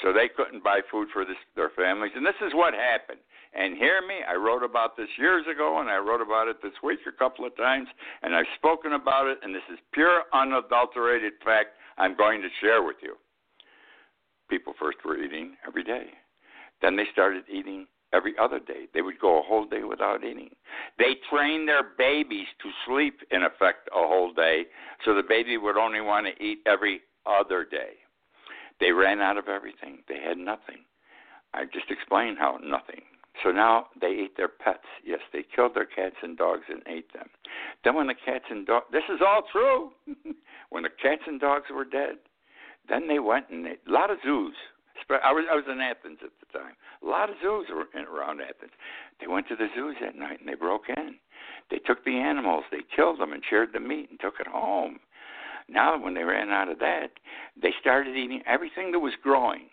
so 0.03 0.13
they 0.13 0.29
couldn't 0.29 0.65
buy 0.65 0.81
food 0.91 1.07
for 1.13 1.25
this, 1.25 1.39
their 1.55 1.71
families. 1.71 2.13
And 2.17 2.27
this 2.27 2.41
is 2.45 2.53
what 2.53 2.75
happened. 2.75 3.21
And 3.57 3.77
hear 3.77 4.03
me. 4.07 4.17
I 4.29 4.35
wrote 4.35 4.63
about 4.63 4.97
this 4.97 5.09
years 5.19 5.45
ago, 5.53 5.81
and 5.81 5.89
I 5.89 5.97
wrote 5.97 6.21
about 6.21 6.49
it 6.49 6.63
this 6.63 6.73
week 6.83 7.01
a 7.09 7.19
couple 7.19 7.47
of 7.47 7.57
times, 7.57 7.89
and 8.23 8.35
I've 8.35 8.47
spoken 8.57 8.93
about 8.93 9.27
it, 9.27 9.39
and 9.43 9.55
this 9.55 9.63
is 9.73 9.79
pure, 9.93 10.25
unadulterated 10.33 11.33
fact 11.45 11.71
I'm 11.99 12.17
going 12.17 12.43
to 12.43 12.49
share 12.61 12.83
with 12.83 12.97
you. 13.03 13.17
People 14.49 14.75
first 14.79 14.99
were 15.05 15.17
eating 15.19 15.57
every 15.67 15.83
day. 15.83 16.07
Then 16.83 16.97
they 16.97 17.07
started 17.13 17.45
eating 17.51 17.87
every 18.13 18.35
other 18.39 18.61
day. 18.61 18.87
They 18.93 19.03
would 19.03 19.19
go 19.19 19.41
a 19.41 19.43
whole 19.43 19.67
day 19.67 19.83
without 19.83 20.23
eating. 20.23 20.51
They 20.99 21.17
trained 21.31 21.67
their 21.67 21.83
babies 21.97 22.47
to 22.63 22.69
sleep, 22.87 23.21
in 23.31 23.43
effect, 23.43 23.89
a 23.89 24.07
whole 24.07 24.33
day, 24.33 24.65
so 25.05 25.15
the 25.15 25.23
baby 25.27 25.57
would 25.57 25.77
only 25.77 26.01
want 26.01 26.27
to 26.27 26.45
eat 26.45 26.59
every 26.67 27.01
other 27.27 27.65
day. 27.65 27.95
They 28.79 28.93
ran 28.93 29.21
out 29.21 29.39
of 29.39 29.49
everything. 29.49 30.01
They 30.09 30.21
had 30.21 30.37
nothing. 30.37 30.85
I 31.55 31.65
just 31.65 31.91
explained 31.91 32.37
how 32.39 32.59
nothing. 32.63 33.01
So 33.43 33.51
now 33.51 33.87
they 34.01 34.09
ate 34.09 34.37
their 34.37 34.49
pets. 34.49 34.87
Yes, 35.05 35.21
they 35.33 35.45
killed 35.55 35.75
their 35.75 35.87
cats 35.87 36.17
and 36.23 36.37
dogs 36.39 36.65
and 36.69 36.83
ate 36.87 37.13
them. 37.13 37.29
Then 37.85 37.95
when 37.95 38.07
the 38.07 38.15
cats 38.15 38.45
and 38.51 38.67
dogs, 38.67 38.87
this 38.93 39.05
is 39.13 39.21
all 39.21 39.43
true. 39.53 39.91
when 40.71 40.85
the 40.85 40.91
cats 41.03 41.23
and 41.27 41.41
dogs 41.41 41.67
were 41.73 41.85
dead, 41.85 42.17
then 42.89 43.09
they 43.09 43.19
went 43.19 43.51
and 43.51 43.65
they, 43.65 43.77
a 43.87 43.93
lot 43.93 44.11
of 44.11 44.19
zoos. 44.25 44.55
I 45.11 45.31
was 45.33 45.45
I 45.51 45.55
was 45.55 45.65
in 45.71 45.81
Athens 45.81 46.19
at 46.25 46.31
the 46.41 46.59
time. 46.59 46.73
A 47.03 47.07
lot 47.07 47.29
of 47.29 47.37
zoos 47.43 47.67
were 47.69 47.87
in, 47.99 48.07
around 48.07 48.41
Athens. 48.41 48.73
They 49.21 49.27
went 49.27 49.47
to 49.49 49.57
the 49.57 49.69
zoos 49.75 49.97
at 50.07 50.17
night 50.17 50.41
and 50.41 50.49
they 50.49 50.55
broke 50.55 50.89
in. 50.89 51.17
They 51.71 51.79
took 51.79 52.05
the 52.05 52.17
animals, 52.17 52.65
they 52.71 52.83
killed 52.95 53.21
them 53.21 53.33
and 53.33 53.43
shared 53.49 53.71
the 53.73 53.81
meat 53.81 54.09
and 54.11 54.19
took 54.19 54.41
it 54.41 54.47
home. 54.47 54.99
Now, 55.69 56.01
when 56.01 56.15
they 56.15 56.23
ran 56.23 56.51
out 56.51 56.71
of 56.71 56.79
that, 56.79 57.11
they 57.61 57.75
started 57.81 58.17
eating 58.17 58.43
everything 58.47 58.93
that 58.93 59.01
was 59.01 59.15
growing 59.23 59.69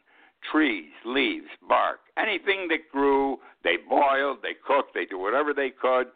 trees, 0.51 0.91
leaves, 1.05 1.47
bark, 1.67 1.99
anything 2.17 2.67
that 2.69 2.91
grew, 2.91 3.37
they 3.63 3.77
boiled, 3.89 4.39
they 4.41 4.55
cooked, 4.65 4.93
they 4.93 5.05
did 5.05 5.15
whatever 5.15 5.53
they 5.53 5.69
could. 5.69 6.07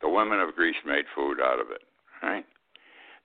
The 0.00 0.08
women 0.08 0.40
of 0.40 0.54
Greece 0.54 0.76
made 0.86 1.04
food 1.14 1.38
out 1.40 1.60
of 1.60 1.70
it, 1.70 1.82
right? 2.22 2.44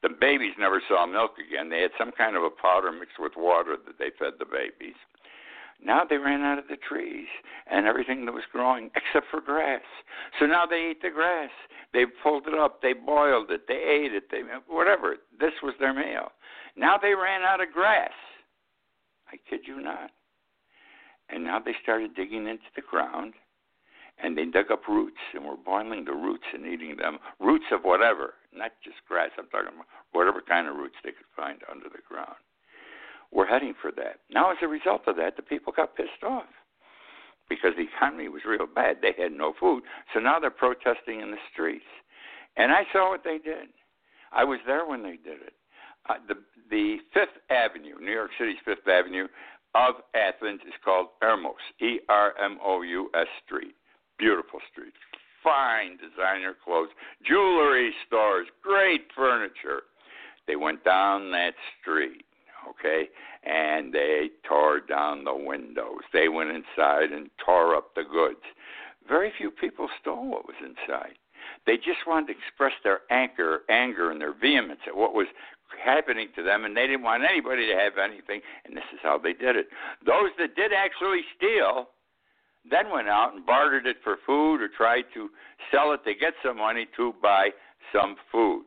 The 0.02 0.10
babies 0.10 0.54
never 0.60 0.82
saw 0.88 1.06
milk 1.06 1.34
again. 1.40 1.70
They 1.70 1.82
had 1.82 1.92
some 1.98 2.12
kind 2.12 2.36
of 2.36 2.44
a 2.44 2.50
powder 2.50 2.92
mixed 2.92 3.20
with 3.20 3.34
water 3.38 3.78
that 3.86 3.98
they 3.98 4.12
fed 4.20 4.34
the 4.38 4.46
babies. 4.46 4.96
Now 5.84 6.04
they 6.08 6.18
ran 6.18 6.42
out 6.42 6.60
of 6.60 6.68
the 6.68 6.78
trees 6.78 7.28
and 7.70 7.86
everything 7.86 8.26
that 8.26 8.34
was 8.34 8.44
growing 8.52 8.90
except 8.96 9.28
for 9.32 9.42
grass. 9.42 9.82
So 10.40 10.46
now 10.46 10.66
they 10.66 10.92
ate 10.92 11.02
the 11.02 11.10
grass. 11.10 11.50
They 11.94 12.06
pulled 12.22 12.48
it 12.48 12.54
up, 12.54 12.82
they 12.82 12.94
boiled 12.94 13.52
it, 13.52 13.68
they 13.68 13.76
ate 13.76 14.14
it, 14.14 14.26
they 14.32 14.42
whatever. 14.68 15.18
This 15.40 15.54
was 15.62 15.74
their 15.80 15.94
meal. 15.94 16.32
Now 16.76 16.98
they 17.02 17.14
ran 17.14 17.44
out 17.44 17.62
of 17.62 17.72
grass. 17.72 18.12
I 19.32 19.38
kid 19.50 19.62
you 19.66 19.82
not. 19.82 20.12
And 21.34 21.44
now 21.44 21.60
they 21.60 21.74
started 21.82 22.16
digging 22.16 22.48
into 22.48 22.70
the 22.76 22.84
ground 22.84 23.34
and 24.22 24.38
they 24.38 24.46
dug 24.46 24.70
up 24.72 24.88
roots 24.88 25.18
and 25.34 25.44
were 25.44 25.58
boiling 25.58 26.06
the 26.06 26.14
roots 26.14 26.46
and 26.54 26.68
eating 26.68 26.96
them. 26.98 27.18
Roots 27.40 27.66
of 27.72 27.82
whatever, 27.82 28.36
not 28.54 28.72
just 28.84 28.98
grass. 29.08 29.32
I'm 29.40 29.48
talking 29.48 29.74
about 29.74 29.88
whatever 30.12 30.42
kind 30.42 30.68
of 30.68 30.76
roots 30.76 30.96
they 31.04 31.12
could 31.12 31.32
find 31.36 31.60
under 31.72 31.90
the 31.90 32.06
ground. 32.08 32.38
We're 33.32 33.48
heading 33.48 33.74
for 33.82 33.92
that. 33.98 34.22
Now, 34.30 34.52
as 34.52 34.58
a 34.62 34.68
result 34.68 35.02
of 35.08 35.16
that, 35.16 35.36
the 35.36 35.42
people 35.42 35.74
got 35.76 35.96
pissed 35.96 36.22
off 36.22 36.46
because 37.50 37.72
the 37.76 37.90
economy 37.90 38.30
was 38.30 38.44
real 38.46 38.68
bad. 38.68 38.98
They 39.02 39.16
had 39.18 39.32
no 39.32 39.54
food. 39.60 39.84
So 40.14 40.20
now 40.20 40.40
they're 40.40 40.52
protesting 40.52 41.22
in 41.22 41.32
the 41.32 41.42
streets. 41.52 41.90
And 42.58 42.72
I 42.72 42.84
saw 42.94 43.10
what 43.10 43.24
they 43.24 43.40
did. 43.40 43.74
I 44.32 44.44
was 44.44 44.60
there 44.68 44.86
when 44.88 45.02
they 45.02 45.18
did 45.18 45.42
it. 45.42 45.54
Uh, 46.10 46.16
the 46.28 46.36
the 46.70 46.98
Fifth 47.14 47.38
Avenue, 47.50 47.96
New 48.00 48.12
York 48.12 48.32
City's 48.38 48.58
Fifth 48.66 48.88
Avenue 48.88 49.28
of 49.76 49.96
Athens, 50.16 50.62
is 50.68 50.74
called 50.84 51.08
Ermos, 51.24 51.64
E 51.82 52.00
R 52.10 52.34
M 52.44 52.60
O 52.64 52.82
U 52.82 53.10
S 53.16 53.28
Street. 53.46 53.76
Beautiful 54.20 54.60
street, 54.72 54.94
fine 55.44 55.98
designer 55.98 56.56
clothes, 56.64 56.90
jewelry 57.28 57.92
stores, 58.08 58.48
great 58.62 59.08
furniture. 59.16 59.84
They 60.48 60.56
went 60.56 60.84
down 60.84 61.32
that 61.32 61.54
street 61.82 62.26
okay? 62.70 63.10
And 63.44 63.94
they 63.94 64.30
tore 64.48 64.80
down 64.80 65.24
the 65.24 65.36
windows. 65.36 66.02
They 66.12 66.30
went 66.30 66.50
inside 66.52 67.12
and 67.12 67.30
tore 67.44 67.76
up 67.76 67.94
the 67.96 68.04
goods. 68.04 68.42
Very 69.08 69.34
few 69.38 69.52
people 69.52 69.90
stole 70.02 70.30
what 70.30 70.46
was 70.46 70.56
inside. 70.62 71.16
They 71.66 71.76
just 71.76 72.08
wanted 72.08 72.28
to 72.28 72.40
express 72.40 72.72
their 72.84 73.02
anger, 73.12 73.62
anger 73.70 74.12
and 74.12 74.22
their 74.22 74.34
vehemence 74.34 74.80
at 74.88 74.96
what 74.96 75.14
was 75.14 75.28
happening 75.84 76.30
to 76.36 76.44
them, 76.44 76.66
and 76.66 76.76
they 76.76 76.88
didn't 76.88 77.04
want 77.04 77.24
anybody 77.24 77.68
to 77.68 77.76
have 77.76 77.94
anything. 77.98 78.42
And 78.66 78.76
this 78.76 78.84
is 78.94 79.00
how 79.02 79.18
they 79.18 79.34
did 79.34 79.56
it. 79.56 79.68
Those 80.06 80.32
that 80.40 80.56
did 80.56 80.72
actually 80.74 81.22
steal 81.38 81.90
then 82.70 82.90
went 82.90 83.10
out 83.10 83.34
and 83.34 83.46
bartered 83.46 83.86
it 83.86 83.98
for 84.04 84.18
food 84.26 84.62
or 84.62 84.70
tried 84.70 85.04
to 85.14 85.30
sell 85.70 85.92
it 85.92 86.00
to 86.06 86.14
get 86.14 86.34
some 86.46 86.58
money 86.58 86.88
to 86.96 87.14
buy 87.22 87.50
some 87.92 88.16
food 88.32 88.64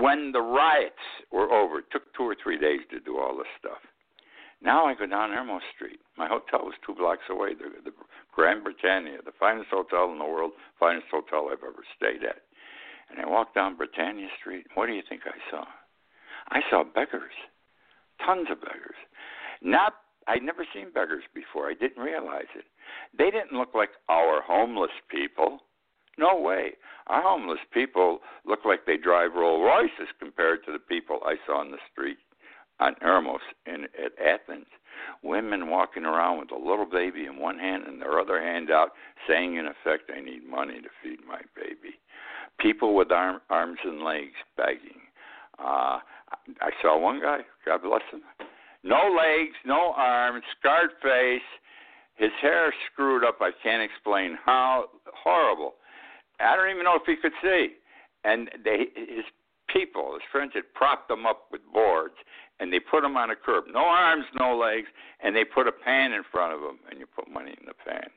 when 0.00 0.32
the 0.32 0.40
riots 0.40 1.06
were 1.30 1.50
over, 1.52 1.80
it 1.80 1.90
took 1.92 2.12
two 2.14 2.24
or 2.24 2.36
three 2.42 2.58
days 2.58 2.80
to 2.90 3.00
do 3.00 3.18
all 3.18 3.36
this 3.36 3.50
stuff. 3.58 3.78
Now 4.62 4.84
I 4.84 4.94
go 4.94 5.06
down 5.06 5.30
Ermos 5.30 5.64
Street. 5.74 6.00
My 6.18 6.28
hotel 6.28 6.64
was 6.64 6.74
two 6.84 6.94
blocks 6.94 7.24
away. 7.30 7.54
The, 7.54 7.72
the 7.82 7.92
Grand 8.34 8.62
Britannia, 8.62 9.18
the 9.24 9.32
finest 9.40 9.70
hotel 9.70 10.12
in 10.12 10.18
the 10.18 10.24
world, 10.24 10.52
finest 10.78 11.06
hotel 11.10 11.48
I've 11.50 11.64
ever 11.64 11.84
stayed 11.96 12.24
at. 12.24 12.44
And 13.10 13.20
I 13.20 13.28
walked 13.28 13.54
down 13.54 13.76
Britannia 13.76 14.28
Street. 14.38 14.66
What 14.74 14.86
do 14.86 14.92
you 14.92 15.02
think 15.08 15.22
I 15.26 15.50
saw? 15.50 15.64
I 16.50 16.60
saw 16.70 16.84
beggars, 16.84 17.34
tons 18.24 18.48
of 18.50 18.60
beggars. 18.60 18.96
Not, 19.62 19.94
I'd 20.26 20.42
never 20.42 20.66
seen 20.72 20.92
beggars 20.92 21.24
before. 21.34 21.68
I 21.68 21.74
didn't 21.74 22.02
realize 22.02 22.50
it. 22.54 22.64
They 23.16 23.30
didn't 23.30 23.52
look 23.52 23.74
like 23.74 23.90
our 24.08 24.42
homeless 24.42 24.90
people. 25.10 25.60
No 26.18 26.38
way. 26.38 26.72
Our 27.06 27.22
homeless 27.22 27.60
people 27.72 28.20
look 28.44 28.60
like 28.64 28.86
they 28.86 28.96
drive 28.96 29.34
Rolls 29.34 29.62
Royces 29.64 30.12
compared 30.18 30.64
to 30.64 30.72
the 30.72 30.78
people 30.78 31.20
I 31.24 31.36
saw 31.46 31.58
on 31.60 31.70
the 31.70 31.78
street 31.92 32.18
on 32.78 32.94
Ermos 33.02 33.44
in 33.66 33.84
at 33.84 34.12
Athens. 34.18 34.66
Women 35.22 35.70
walking 35.70 36.04
around 36.04 36.38
with 36.38 36.50
a 36.50 36.56
little 36.56 36.86
baby 36.86 37.26
in 37.26 37.38
one 37.38 37.58
hand 37.58 37.84
and 37.86 38.00
their 38.00 38.18
other 38.18 38.40
hand 38.40 38.70
out, 38.70 38.90
saying 39.28 39.56
in 39.56 39.66
effect, 39.66 40.10
"I 40.14 40.20
need 40.20 40.44
money 40.44 40.80
to 40.80 40.88
feed 41.02 41.24
my 41.24 41.40
baby." 41.54 41.98
People 42.60 42.94
with 42.94 43.10
arm, 43.10 43.40
arms 43.48 43.78
and 43.84 44.02
legs 44.02 44.34
begging. 44.56 45.00
Uh, 45.58 45.98
I 46.60 46.70
saw 46.82 46.98
one 46.98 47.20
guy. 47.20 47.38
God 47.64 47.82
bless 47.82 48.02
him. 48.12 48.22
No 48.82 49.14
legs, 49.16 49.56
no 49.64 49.92
arms, 49.96 50.42
scarred 50.58 50.90
face, 51.02 51.42
his 52.14 52.30
hair 52.40 52.72
screwed 52.92 53.24
up. 53.24 53.38
I 53.40 53.50
can't 53.62 53.82
explain 53.82 54.38
how 54.44 54.86
horrible. 55.06 55.74
I 56.38 56.56
don't 56.56 56.70
even 56.70 56.84
know 56.84 56.96
if 56.96 57.02
he 57.06 57.16
could 57.16 57.32
see. 57.42 57.76
And 58.24 58.50
they, 58.64 58.86
his 58.94 59.24
people, 59.72 60.12
his 60.14 60.22
friends, 60.30 60.52
had 60.54 60.64
propped 60.74 61.10
him 61.10 61.26
up 61.26 61.46
with 61.50 61.60
boards, 61.72 62.14
and 62.58 62.72
they 62.72 62.80
put 62.80 63.04
him 63.04 63.16
on 63.16 63.30
a 63.30 63.36
curb. 63.36 63.64
No 63.72 63.80
arms, 63.80 64.24
no 64.38 64.56
legs, 64.56 64.88
and 65.22 65.34
they 65.34 65.44
put 65.44 65.66
a 65.66 65.72
pan 65.72 66.12
in 66.12 66.22
front 66.30 66.52
of 66.52 66.60
him, 66.60 66.78
and 66.90 66.98
you 67.00 67.06
put 67.06 67.30
money 67.30 67.54
in 67.58 67.66
the 67.66 67.74
pan. 67.74 68.08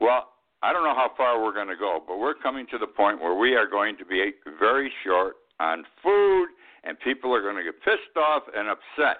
Well, 0.00 0.28
I 0.62 0.72
don't 0.72 0.82
know 0.82 0.94
how 0.94 1.12
far 1.16 1.42
we're 1.42 1.54
going 1.54 1.68
to 1.68 1.76
go, 1.76 2.02
but 2.06 2.18
we're 2.18 2.34
coming 2.34 2.66
to 2.70 2.78
the 2.78 2.86
point 2.86 3.20
where 3.20 3.34
we 3.34 3.54
are 3.54 3.68
going 3.68 3.96
to 3.98 4.04
be 4.04 4.32
very 4.58 4.92
short 5.04 5.36
on 5.60 5.84
food, 6.02 6.48
and 6.84 6.98
people 7.00 7.32
are 7.32 7.42
going 7.42 7.56
to 7.56 7.62
get 7.62 7.80
pissed 7.82 8.16
off 8.16 8.42
and 8.54 8.68
upset. 8.68 9.18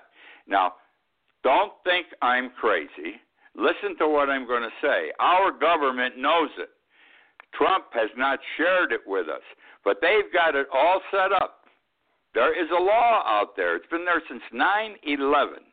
Now, 0.48 0.74
don't 1.44 1.72
think 1.84 2.06
I'm 2.22 2.50
crazy. 2.50 3.20
Listen 3.54 3.96
to 3.98 4.08
what 4.08 4.28
I'm 4.28 4.46
going 4.46 4.62
to 4.62 4.74
say. 4.82 5.12
Our 5.20 5.52
government 5.52 6.18
knows 6.18 6.50
it. 6.58 6.70
Trump 7.54 7.86
has 7.92 8.10
not 8.16 8.40
shared 8.56 8.92
it 8.92 9.00
with 9.06 9.28
us, 9.28 9.42
but 9.84 9.98
they've 10.02 10.32
got 10.32 10.54
it 10.54 10.66
all 10.72 11.00
set 11.10 11.32
up. 11.32 11.64
There 12.34 12.52
is 12.52 12.70
a 12.70 12.82
law 12.82 13.22
out 13.26 13.56
there. 13.56 13.76
It's 13.76 13.86
been 13.90 14.04
there 14.04 14.22
since 14.28 14.42
9/11. 14.52 15.64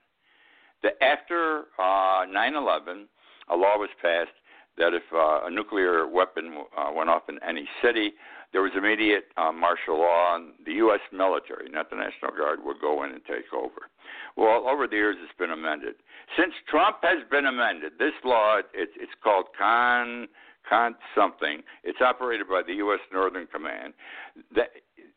That 0.84 0.94
after 1.04 1.66
uh, 1.78 2.26
9/11, 2.26 3.06
a 3.50 3.56
law 3.56 3.78
was 3.78 3.90
passed 4.02 4.32
that 4.78 4.94
if 4.94 5.04
uh, 5.14 5.46
a 5.46 5.50
nuclear 5.50 6.08
weapon 6.08 6.64
uh, 6.78 6.92
went 6.94 7.10
off 7.10 7.24
in 7.30 7.40
any 7.48 7.68
city, 7.82 8.14
there 8.52 8.62
was 8.62 8.72
immediate 8.78 9.26
uh, 9.38 9.52
martial 9.52 10.00
law, 10.00 10.36
and 10.36 10.54
the 10.66 10.74
U.S. 10.74 11.00
military, 11.12 11.70
not 11.70 11.90
the 11.90 11.96
National 11.96 12.32
Guard, 12.38 12.60
would 12.64 12.80
go 12.80 13.04
in 13.04 13.12
and 13.12 13.22
take 13.26 13.52
over. 13.54 13.90
Well, 14.38 14.68
over 14.68 14.88
the 14.88 14.96
years, 14.96 15.18
it's 15.22 15.38
been 15.38 15.52
amended. 15.52 15.96
Since 16.38 16.54
Trump 16.70 16.98
has 17.04 17.20
been 17.30 17.46
amended, 17.46 17.94
this 18.00 18.14
law 18.24 18.60
it's, 18.74 18.92
it's 18.96 19.12
called 19.24 19.46
Con 19.58 20.28
Con 20.70 20.96
something. 21.16 21.62
It's 21.84 22.02
operated 22.02 22.48
by 22.48 22.62
the 22.66 22.74
U.S. 22.76 23.00
Northern 23.14 23.48
Command. 23.48 23.94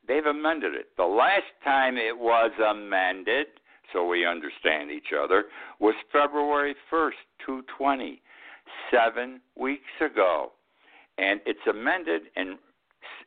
They've 0.07 0.27
amended 0.27 0.75
it. 0.75 0.89
The 0.97 1.05
last 1.05 1.53
time 1.65 1.97
it 1.97 2.17
was 2.17 2.51
amended, 2.59 3.47
so 3.93 4.07
we 4.07 4.27
understand 4.27 4.91
each 4.91 5.13
other, 5.19 5.45
was 5.81 5.95
February 6.13 6.75
1st, 6.93 7.23
220, 7.47 8.21
seven 8.91 9.41
weeks 9.57 9.91
ago. 10.01 10.53
And 11.19 11.41
it's 11.47 11.67
amended 11.69 12.23
and 12.37 12.59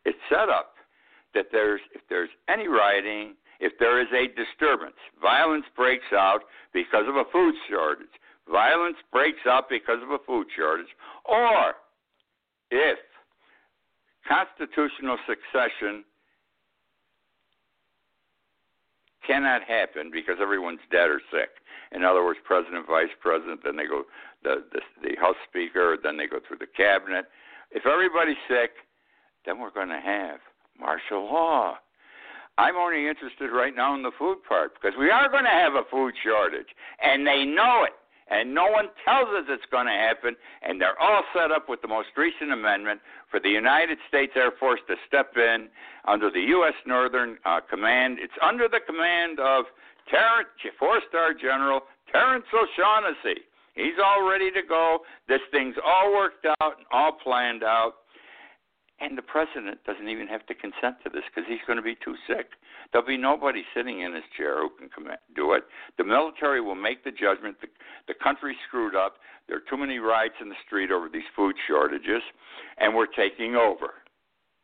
it's 0.06 0.18
set 0.30 0.50
up 0.50 0.76
that 1.34 1.48
there's 1.52 1.82
if 1.94 2.02
there's 2.10 2.30
any 2.50 2.68
rioting, 2.68 3.36
if 3.60 3.74
there 3.80 4.02
is 4.02 4.08
a 4.14 4.28
disturbance, 4.36 4.96
violence 5.22 5.66
breaks 5.76 6.12
out 6.14 6.42
because 6.74 7.06
of 7.08 7.16
a 7.16 7.24
food 7.32 7.56
shortage, 7.70 8.08
violence 8.50 8.98
breaks 9.12 9.46
out 9.48 9.70
because 9.70 10.02
of 10.02 10.12
a 10.12 10.18
food 10.26 10.48
shortage, 10.56 10.88
or 11.26 11.74
if 12.72 12.98
constitutional 14.28 15.18
succession 15.28 16.04
cannot 19.32 19.64
happen 19.64 20.12
because 20.12 20.36
everyone's 20.42 20.84
dead 20.92 21.08
or 21.10 21.22
sick. 21.32 21.50
In 21.92 22.04
other 22.04 22.24
words, 22.24 22.40
president, 22.44 22.88
vice 22.88 23.14
president, 23.20 23.62
then 23.64 23.76
they 23.76 23.86
go 23.86 24.04
the, 24.44 24.64
the 24.72 24.82
the 25.02 25.16
House 25.20 25.36
Speaker, 25.48 25.98
then 26.02 26.18
they 26.18 26.28
go 26.28 26.40
through 26.46 26.58
the 26.60 26.72
cabinet. 26.76 27.26
If 27.72 27.86
everybody's 27.86 28.42
sick, 28.48 28.72
then 29.46 29.60
we're 29.60 29.72
going 29.72 29.90
to 29.90 30.00
have 30.00 30.40
martial 30.80 31.24
law. 31.26 31.76
I'm 32.58 32.76
only 32.76 33.08
interested 33.08 33.50
right 33.52 33.76
now 33.76 33.96
in 33.96 34.04
the 34.04 34.12
food 34.20 34.40
part 34.48 34.74
because 34.76 34.98
we 35.00 35.10
are 35.10 35.30
going 35.30 35.46
to 35.46 35.50
have 35.50 35.74
a 35.74 35.84
food 35.90 36.14
shortage, 36.24 36.68
and 37.02 37.26
they 37.26 37.46
know 37.46 37.86
it 37.86 37.94
and 38.32 38.56
no 38.56 38.72
one 38.72 38.88
tells 39.04 39.28
us 39.36 39.44
it's 39.50 39.70
going 39.70 39.88
to 39.88 39.92
happen, 39.92 40.36
and 40.64 40.80
they're 40.80 41.00
all 41.00 41.24
set 41.36 41.52
up 41.52 41.68
with 41.68 41.82
the 41.82 41.88
most 41.88 42.08
recent 42.16 42.52
amendment 42.52 43.02
for 43.30 43.40
the 43.40 43.50
United 43.50 43.98
States 44.08 44.32
Air 44.36 44.52
Force 44.58 44.80
to 44.88 44.96
step 45.06 45.34
in 45.36 45.68
under 46.08 46.32
the 46.32 46.40
U.S. 46.56 46.74
Northern 46.88 47.38
uh, 47.46 47.60
Command. 47.70 48.18
It's 48.20 48.34
under 48.42 48.68
the 48.68 48.80
command 48.86 49.40
of 49.40 49.66
Terrence, 50.10 50.50
four-star 50.80 51.34
General 51.34 51.82
Terrence 52.12 52.46
O'Shaughnessy. 52.54 53.42
He's 53.76 54.00
all 54.04 54.28
ready 54.28 54.52
to 54.52 54.62
go. 54.68 55.00
This 55.28 55.42
thing's 55.52 55.76
all 55.86 56.14
worked 56.14 56.46
out 56.62 56.78
and 56.78 56.86
all 56.92 57.14
planned 57.24 57.64
out. 57.64 57.94
And 59.02 59.18
the 59.18 59.26
president 59.26 59.84
doesn't 59.84 60.08
even 60.08 60.28
have 60.28 60.46
to 60.46 60.54
consent 60.54 61.02
to 61.04 61.10
this 61.10 61.24
because 61.34 61.50
he's 61.50 61.66
going 61.66 61.78
to 61.78 61.84
be 61.84 61.98
too 62.06 62.14
sick. 62.30 62.54
There'll 62.92 63.08
be 63.08 63.18
nobody 63.18 63.64
sitting 63.74 64.02
in 64.02 64.14
his 64.14 64.24
chair 64.38 64.62
who 64.62 64.70
can 64.78 65.10
do 65.36 65.54
it. 65.54 65.64
The 65.98 66.04
military 66.04 66.62
will 66.62 66.78
make 66.78 67.04
the 67.04 67.10
judgment. 67.10 67.58
The, 67.62 67.68
the 68.08 68.14
country's 68.14 68.62
screwed 68.68 68.96
up. 68.96 69.16
There 69.48 69.58
are 69.58 69.66
too 69.68 69.78
many 69.78 69.98
riots 69.98 70.36
in 70.40 70.50
the 70.50 70.62
street 70.68 70.92
over 70.92 71.10
these 71.10 71.26
food 71.36 71.56
shortages, 71.68 72.22
and 72.78 72.94
we're 72.94 73.10
taking 73.10 73.56
over. 73.56 74.06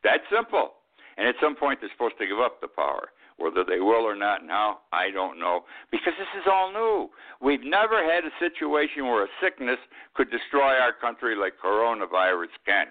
That 0.04 0.21
simple. 0.32 0.86
And 1.17 1.28
at 1.28 1.36
some 1.41 1.56
point, 1.56 1.80
they're 1.82 1.89
supposed 1.91 2.19
to 2.19 2.28
give 2.28 2.38
up 2.38 2.62
the 2.62 2.67
power. 2.69 3.10
Whether 3.38 3.63
they 3.63 3.80
will 3.80 4.06
or 4.06 4.15
not 4.15 4.45
now, 4.45 4.80
I 4.93 5.10
don't 5.10 5.39
know. 5.39 5.65
Because 5.91 6.13
this 6.17 6.30
is 6.41 6.45
all 6.45 6.71
new. 6.71 7.10
We've 7.41 7.63
never 7.63 8.04
had 8.04 8.23
a 8.23 8.34
situation 8.38 9.06
where 9.06 9.26
a 9.26 9.34
sickness 9.41 9.78
could 10.13 10.30
destroy 10.30 10.78
our 10.78 10.93
country 10.93 11.36
like 11.36 11.54
coronavirus 11.63 12.54
can. 12.65 12.88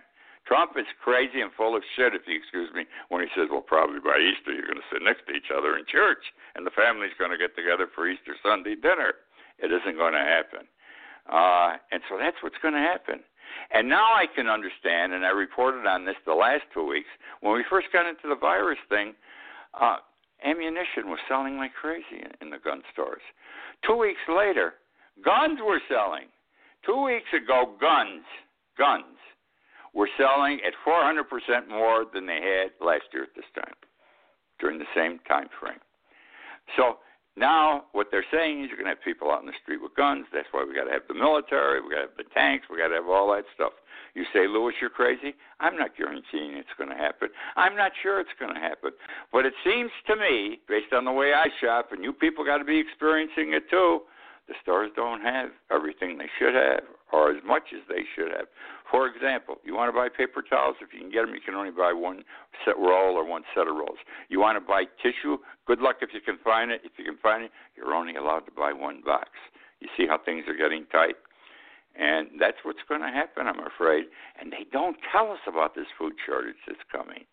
Trump 0.47 0.79
is 0.79 0.87
crazy 1.03 1.43
and 1.43 1.51
full 1.59 1.75
of 1.75 1.83
shit, 1.99 2.15
if 2.15 2.23
you 2.31 2.39
excuse 2.39 2.71
me, 2.73 2.87
when 3.11 3.21
he 3.21 3.29
says, 3.35 3.51
well, 3.51 3.67
probably 3.67 3.99
by 3.99 4.15
Easter 4.23 4.55
you're 4.55 4.71
going 4.71 4.79
to 4.79 4.91
sit 4.95 5.03
next 5.03 5.27
to 5.27 5.35
each 5.35 5.51
other 5.51 5.77
in 5.77 5.85
church 5.91 6.23
and 6.55 6.63
the 6.65 6.71
family's 6.71 7.15
going 7.19 7.35
to 7.35 7.39
get 7.39 7.59
together 7.59 7.91
for 7.91 8.07
Easter 8.07 8.39
Sunday 8.43 8.79
dinner. 8.79 9.19
It 9.59 9.75
isn't 9.75 9.99
going 9.99 10.15
to 10.15 10.23
happen. 10.23 10.71
Uh, 11.27 11.83
and 11.91 12.01
so 12.07 12.15
that's 12.15 12.39
what's 12.47 12.59
going 12.63 12.79
to 12.79 12.81
happen. 12.81 13.27
And 13.75 13.89
now 13.89 14.15
I 14.15 14.27
can 14.31 14.47
understand, 14.47 15.13
and 15.13 15.27
I 15.27 15.35
reported 15.35 15.87
on 15.87 16.05
this 16.05 16.15
the 16.25 16.35
last 16.35 16.63
two 16.73 16.87
weeks, 16.87 17.11
when 17.41 17.55
we 17.55 17.65
first 17.69 17.89
got 17.93 18.07
into 18.07 18.29
the 18.29 18.39
virus 18.39 18.79
thing, 18.89 19.15
uh, 19.75 19.99
ammunition 20.45 21.11
was 21.11 21.19
selling 21.27 21.57
like 21.57 21.75
crazy 21.75 22.23
in, 22.23 22.31
in 22.41 22.51
the 22.51 22.63
gun 22.63 22.83
stores. 22.93 23.23
Two 23.83 23.97
weeks 23.97 24.23
later, 24.29 24.75
guns 25.25 25.59
were 25.65 25.81
selling. 25.91 26.31
Two 26.85 27.03
weeks 27.03 27.31
ago, 27.35 27.75
guns, 27.81 28.23
guns 28.79 29.16
were 29.97 30.09
selling 30.21 30.61
at 30.61 30.77
400% 30.85 31.25
more 31.69 32.05
than 32.13 32.27
they 32.27 32.37
had 32.45 32.77
last 32.85 33.09
year 33.17 33.25
at 33.25 33.35
this 33.35 33.49
time 33.57 33.73
during 34.61 34.79
the 34.79 34.93
same 34.95 35.19
time 35.27 35.49
frame. 35.59 35.81
So 36.77 37.01
now 37.35 37.85
what 37.93 38.09
they're 38.13 38.29
saying 38.31 38.61
is 38.61 38.69
you're 38.69 38.77
going 38.77 38.93
to 38.93 38.95
have 38.95 39.03
people 39.03 39.33
out 39.33 39.41
in 39.41 39.49
the 39.49 39.57
street 39.63 39.81
with 39.81 39.97
guns. 39.97 40.27
That's 40.33 40.53
why 40.53 40.69
we 40.69 40.77
got 40.77 40.85
to 40.85 40.93
have 40.93 41.09
the 41.09 41.17
military, 41.17 41.81
we 41.81 41.89
got 41.89 42.05
to 42.05 42.09
have 42.13 42.21
the 42.21 42.29
tanks, 42.37 42.69
we 42.69 42.77
got 42.77 42.93
to 42.93 43.01
have 43.01 43.09
all 43.09 43.33
that 43.33 43.49
stuff. 43.57 43.73
You 44.13 44.25
say, 44.33 44.45
Louis, 44.45 44.77
you're 44.81 44.93
crazy. 44.93 45.33
I'm 45.61 45.77
not 45.77 45.97
guaranteeing 45.97 46.61
it's 46.61 46.77
going 46.77 46.93
to 46.93 46.97
happen. 46.97 47.29
I'm 47.57 47.77
not 47.77 47.93
sure 48.03 48.21
it's 48.21 48.37
going 48.39 48.53
to 48.53 48.61
happen. 48.61 48.93
But 49.33 49.45
it 49.45 49.57
seems 49.65 49.91
to 50.09 50.17
me, 50.17 50.61
based 50.69 50.93
on 50.93 51.05
the 51.05 51.13
way 51.13 51.33
I 51.33 51.49
shop, 51.61 51.93
and 51.93 52.05
you 52.05 52.13
people 52.13 52.45
got 52.45 52.59
to 52.59 52.69
be 52.69 52.79
experiencing 52.79 53.53
it 53.57 53.69
too, 53.69 54.05
the 54.49 54.55
stores 54.61 54.93
don't 54.95 55.21
have 55.21 55.51
everything 55.73 56.17
they 56.17 56.29
should 56.39 56.55
have 56.55 56.85
or 57.13 57.31
as 57.31 57.43
much 57.45 57.75
as 57.75 57.83
they 57.89 58.03
should 58.15 58.31
have. 58.31 58.47
For 58.91 59.07
example, 59.07 59.57
you 59.65 59.75
want 59.75 59.89
to 59.89 59.97
buy 59.97 60.09
paper 60.09 60.43
towels, 60.43 60.77
if 60.81 60.93
you 60.93 61.01
can 61.01 61.11
get 61.11 61.27
them, 61.27 61.35
you 61.35 61.41
can 61.41 61.55
only 61.55 61.71
buy 61.71 61.93
one 61.93 62.25
set 62.65 62.79
roll 62.79 63.15
or 63.15 63.25
one 63.25 63.43
set 63.55 63.67
of 63.67 63.75
rolls. 63.75 63.99
You 64.29 64.41
want 64.41 64.57
to 64.57 64.65
buy 64.65 64.85
tissue, 65.03 65.39
good 65.67 65.81
luck 65.81 65.97
if 66.03 66.11
you 66.15 66.21
can 66.21 66.39
find 66.43 66.71
it. 66.71 66.83
If 66.85 66.93
you 66.99 67.05
can 67.05 67.19
find 67.19 67.45
it, 67.45 67.51
you're 67.77 67.95
only 67.95 68.17
allowed 68.17 68.47
to 68.47 68.53
buy 68.53 68.73
one 68.73 69.03
box. 69.05 69.31
You 69.81 69.89
see 69.97 70.07
how 70.07 70.19
things 70.19 70.45
are 70.49 70.57
getting 70.57 70.87
tight? 70.91 71.17
And 71.99 72.29
that's 72.39 72.59
what's 72.63 72.85
going 72.89 73.01
to 73.01 73.09
happen, 73.09 73.47
I'm 73.47 73.65
afraid. 73.65 74.05
And 74.41 74.53
they 74.53 74.67
don't 74.71 74.97
tell 75.13 75.33
us 75.33 75.41
about 75.49 75.75
this 75.75 75.87
food 75.99 76.13
shortage 76.27 76.61
that's 76.67 76.85
coming. 76.93 77.25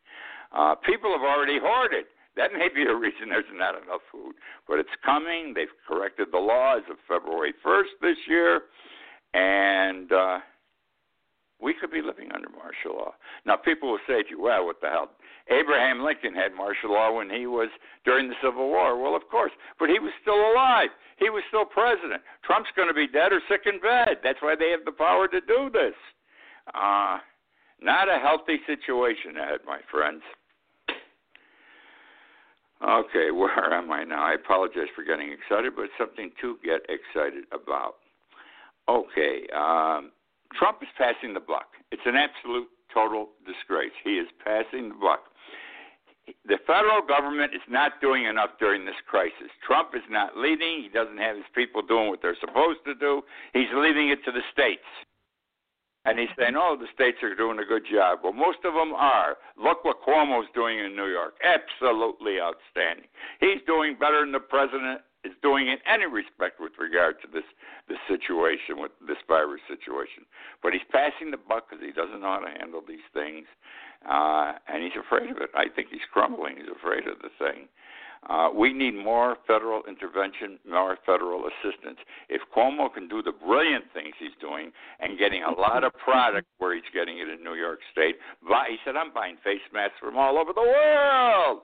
Uh, 0.55 0.75
people 0.75 1.11
have 1.11 1.25
already 1.25 1.59
hoarded. 1.61 2.05
That 2.35 2.53
may 2.53 2.67
be 2.73 2.83
the 2.85 2.95
reason 2.95 3.29
there's 3.29 3.45
not 3.53 3.75
enough 3.75 4.01
food, 4.11 4.33
but 4.67 4.79
it's 4.79 4.93
coming. 5.05 5.53
They've 5.53 5.73
corrected 5.87 6.29
the 6.31 6.39
law 6.39 6.77
as 6.77 6.83
of 6.89 6.97
February 7.07 7.53
1st 7.63 8.01
this 8.01 8.17
year, 8.27 8.61
and 9.33 10.11
uh, 10.11 10.39
we 11.61 11.73
could 11.73 11.91
be 11.91 12.01
living 12.01 12.29
under 12.33 12.49
martial 12.49 12.99
law. 12.99 13.13
Now, 13.45 13.55
people 13.55 13.89
will 13.91 14.03
say 14.07 14.23
to 14.23 14.29
you, 14.29 14.41
well, 14.41 14.65
what 14.65 14.81
the 14.81 14.89
hell? 14.89 15.09
Abraham 15.49 16.03
Lincoln 16.03 16.33
had 16.33 16.53
martial 16.53 16.93
law 16.93 17.15
when 17.15 17.29
he 17.29 17.47
was 17.47 17.69
during 18.05 18.29
the 18.29 18.35
Civil 18.43 18.67
War. 18.67 19.01
Well, 19.01 19.15
of 19.15 19.27
course, 19.29 19.51
but 19.79 19.89
he 19.89 19.99
was 19.99 20.11
still 20.21 20.39
alive. 20.39 20.89
He 21.17 21.29
was 21.29 21.43
still 21.47 21.65
president. 21.65 22.21
Trump's 22.45 22.69
going 22.75 22.87
to 22.87 22.93
be 22.93 23.07
dead 23.07 23.31
or 23.31 23.41
sick 23.49 23.61
in 23.65 23.79
bed. 23.79 24.19
That's 24.23 24.41
why 24.41 24.55
they 24.57 24.71
have 24.71 24.85
the 24.85 24.91
power 24.91 25.27
to 25.27 25.41
do 25.41 25.69
this. 25.71 25.95
Uh, 26.73 27.19
not 27.81 28.07
a 28.07 28.19
healthy 28.19 28.59
situation 28.67 29.35
ahead, 29.35 29.59
my 29.65 29.79
friends. 29.91 30.21
Okay, 32.83 33.31
where 33.35 33.73
am 33.73 33.91
I 33.91 34.03
now? 34.03 34.23
I 34.23 34.33
apologize 34.35 34.91
for 34.95 35.03
getting 35.03 35.31
excited, 35.31 35.73
but 35.75 35.83
it's 35.83 35.99
something 35.99 36.31
to 36.41 36.57
get 36.63 36.83
excited 36.87 37.45
about. 37.51 38.02
Okay, 38.89 39.47
um, 39.55 40.11
Trump 40.57 40.79
is 40.81 40.89
passing 40.97 41.33
the 41.33 41.39
buck. 41.39 41.67
It's 41.91 42.05
an 42.05 42.15
absolute 42.15 42.67
total 42.93 43.29
disgrace. 43.45 43.95
He 44.03 44.17
is 44.17 44.27
passing 44.43 44.89
the 44.89 44.95
buck. 44.95 45.23
The 46.47 46.57
federal 46.65 47.01
government 47.01 47.53
is 47.53 47.65
not 47.67 47.99
doing 47.99 48.25
enough 48.25 48.51
during 48.59 48.85
this 48.85 48.95
crisis. 49.07 49.51
Trump 49.65 49.89
is 49.93 50.03
not 50.09 50.37
leading. 50.37 50.83
He 50.83 50.89
doesn't 50.89 51.17
have 51.17 51.35
his 51.35 51.45
people 51.53 51.81
doing 51.81 52.07
what 52.07 52.21
they're 52.21 52.37
supposed 52.39 52.79
to 52.85 52.95
do. 52.95 53.21
He's 53.51 53.71
leaving 53.75 54.09
it 54.09 54.23
to 54.25 54.31
the 54.31 54.43
states. 54.51 54.87
And 56.05 56.19
he's 56.19 56.31
saying, 56.37 56.55
oh, 56.55 56.75
the 56.79 56.87
states 56.93 57.17
are 57.23 57.35
doing 57.35 57.59
a 57.59 57.65
good 57.65 57.83
job. 57.89 58.19
Well, 58.23 58.33
most 58.33 58.59
of 58.65 58.73
them 58.73 58.93
are. 58.93 59.37
Look 59.57 59.83
what 59.85 60.03
Cuomo's 60.03 60.47
doing 60.53 60.79
in 60.79 60.95
New 60.95 61.07
York. 61.07 61.35
Absolutely 61.43 62.39
outstanding. 62.39 63.07
He's 63.39 63.63
doing 63.65 63.95
better 63.99 64.19
than 64.19 64.33
the 64.33 64.39
president 64.39 65.01
is 65.23 65.31
doing 65.41 65.67
in 65.67 65.77
any 65.87 66.05
respect 66.05 66.59
with 66.59 66.73
regard 66.77 67.21
to 67.21 67.27
this 67.31 67.47
this 67.87 67.99
situation 68.07 68.79
with 68.79 68.91
this 69.07 69.19
virus 69.27 69.61
situation. 69.67 70.23
But 70.61 70.73
he's 70.73 70.87
passing 70.91 71.31
the 71.31 71.37
buck 71.37 71.69
because 71.69 71.83
he 71.83 71.91
doesn't 71.91 72.21
know 72.21 72.39
how 72.39 72.43
to 72.45 72.53
handle 72.59 72.81
these 72.85 73.05
things, 73.13 73.47
uh, 74.07 74.53
and 74.67 74.83
he's 74.83 74.95
afraid 74.99 75.29
of 75.31 75.37
it. 75.37 75.49
I 75.55 75.67
think 75.73 75.89
he's 75.91 76.05
crumbling. 76.11 76.57
He's 76.57 76.71
afraid 76.71 77.07
of 77.07 77.19
the 77.19 77.31
thing. 77.39 77.67
Uh, 78.29 78.49
we 78.55 78.71
need 78.71 78.95
more 78.95 79.35
federal 79.45 79.83
intervention, 79.83 80.57
more 80.69 80.97
federal 81.05 81.43
assistance. 81.43 81.99
If 82.29 82.41
Cuomo 82.55 82.93
can 82.93 83.09
do 83.09 83.21
the 83.21 83.33
brilliant 83.33 83.85
things 83.93 84.13
he's 84.17 84.35
doing 84.39 84.71
and 84.99 85.19
getting 85.19 85.43
a 85.43 85.51
lot 85.51 85.83
of 85.83 85.91
product 85.93 86.47
where 86.57 86.73
he's 86.73 86.87
getting 86.93 87.19
it 87.19 87.27
in 87.27 87.43
New 87.43 87.55
York 87.55 87.79
State, 87.91 88.15
he 88.69 88.77
said, 88.85 88.95
I'm 88.95 89.13
buying 89.13 89.35
face 89.43 89.59
masks 89.73 89.95
from 89.99 90.17
all 90.17 90.37
over 90.37 90.53
the 90.53 90.61
world. 90.61 91.61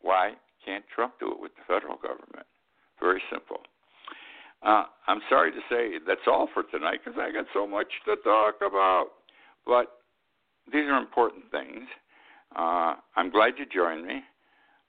Why? 0.00 0.34
Can't 0.64 0.84
Trump 0.94 1.14
do 1.20 1.30
it 1.32 1.40
with 1.40 1.52
the 1.56 1.62
federal 1.66 1.96
government? 1.96 2.46
Very 3.00 3.22
simple. 3.30 3.60
Uh, 4.62 4.84
I'm 5.06 5.20
sorry 5.28 5.52
to 5.52 5.60
say 5.68 5.98
that's 6.06 6.26
all 6.26 6.48
for 6.54 6.62
tonight 6.62 7.00
because 7.04 7.18
I 7.20 7.30
got 7.32 7.44
so 7.52 7.66
much 7.66 7.88
to 8.06 8.16
talk 8.16 8.56
about. 8.66 9.08
But 9.66 10.00
these 10.72 10.84
are 10.88 10.98
important 10.98 11.50
things. 11.50 11.88
Uh, 12.56 12.94
I'm 13.16 13.30
glad 13.30 13.54
you 13.58 13.66
joined 13.66 14.06
me. 14.06 14.22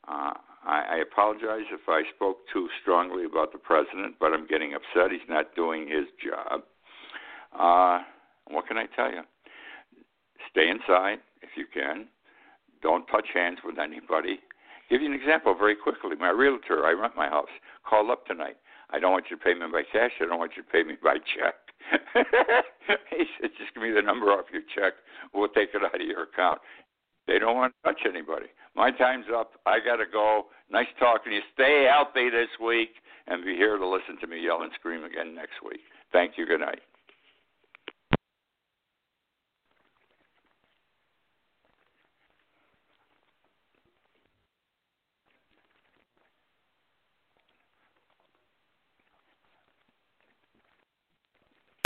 Uh, 0.07 0.33
I, 0.65 0.95
I 0.95 0.97
apologize 1.01 1.65
if 1.71 1.87
I 1.87 2.03
spoke 2.15 2.37
too 2.53 2.69
strongly 2.81 3.25
about 3.25 3.51
the 3.51 3.57
president, 3.57 4.15
but 4.19 4.33
I'm 4.33 4.47
getting 4.47 4.73
upset. 4.73 5.11
He's 5.11 5.27
not 5.27 5.55
doing 5.55 5.87
his 5.87 6.05
job. 6.23 6.61
Uh, 7.57 8.03
what 8.47 8.67
can 8.67 8.77
I 8.77 8.85
tell 8.95 9.11
you? 9.11 9.21
Stay 10.51 10.69
inside 10.69 11.19
if 11.41 11.49
you 11.57 11.65
can. 11.73 12.07
Don't 12.81 13.05
touch 13.07 13.27
hands 13.33 13.59
with 13.65 13.77
anybody. 13.79 14.39
Give 14.89 15.01
you 15.01 15.07
an 15.07 15.19
example 15.19 15.55
very 15.57 15.75
quickly. 15.75 16.15
My 16.19 16.29
realtor, 16.29 16.85
I 16.85 16.91
rent 16.91 17.13
my 17.15 17.27
house, 17.27 17.49
called 17.87 18.09
up 18.11 18.25
tonight. 18.25 18.57
I 18.91 18.99
don't 18.99 19.11
want 19.11 19.25
you 19.29 19.37
to 19.37 19.43
pay 19.43 19.53
me 19.53 19.65
by 19.71 19.83
cash. 19.91 20.11
I 20.21 20.25
don't 20.25 20.37
want 20.37 20.51
you 20.55 20.63
to 20.63 20.69
pay 20.69 20.83
me 20.83 20.95
by 21.01 21.17
check. 21.17 21.55
he 23.09 23.25
said, 23.41 23.49
just 23.57 23.73
give 23.73 23.83
me 23.83 23.91
the 23.91 24.01
number 24.01 24.27
off 24.27 24.45
your 24.51 24.61
check. 24.73 24.93
We'll 25.33 25.49
take 25.49 25.69
it 25.73 25.83
out 25.83 25.95
of 25.99 26.07
your 26.07 26.23
account. 26.23 26.59
They 27.27 27.39
don't 27.39 27.55
want 27.55 27.73
to 27.73 27.89
touch 27.89 28.01
anybody. 28.07 28.47
My 28.75 28.91
time's 28.91 29.25
up. 29.33 29.53
I 29.65 29.79
got 29.79 29.97
to 29.97 30.05
go. 30.05 30.45
Nice 30.69 30.87
talking 30.99 31.31
to 31.31 31.35
you. 31.37 31.41
Stay 31.53 31.89
healthy 31.89 32.29
this 32.29 32.49
week 32.63 32.89
and 33.27 33.43
be 33.43 33.55
here 33.55 33.77
to 33.77 33.87
listen 33.87 34.17
to 34.21 34.27
me 34.27 34.43
yell 34.43 34.61
and 34.61 34.71
scream 34.75 35.03
again 35.03 35.33
next 35.33 35.63
week. 35.65 35.81
Thank 36.11 36.37
you. 36.37 36.45
Good 36.45 36.61
night. 36.61 36.81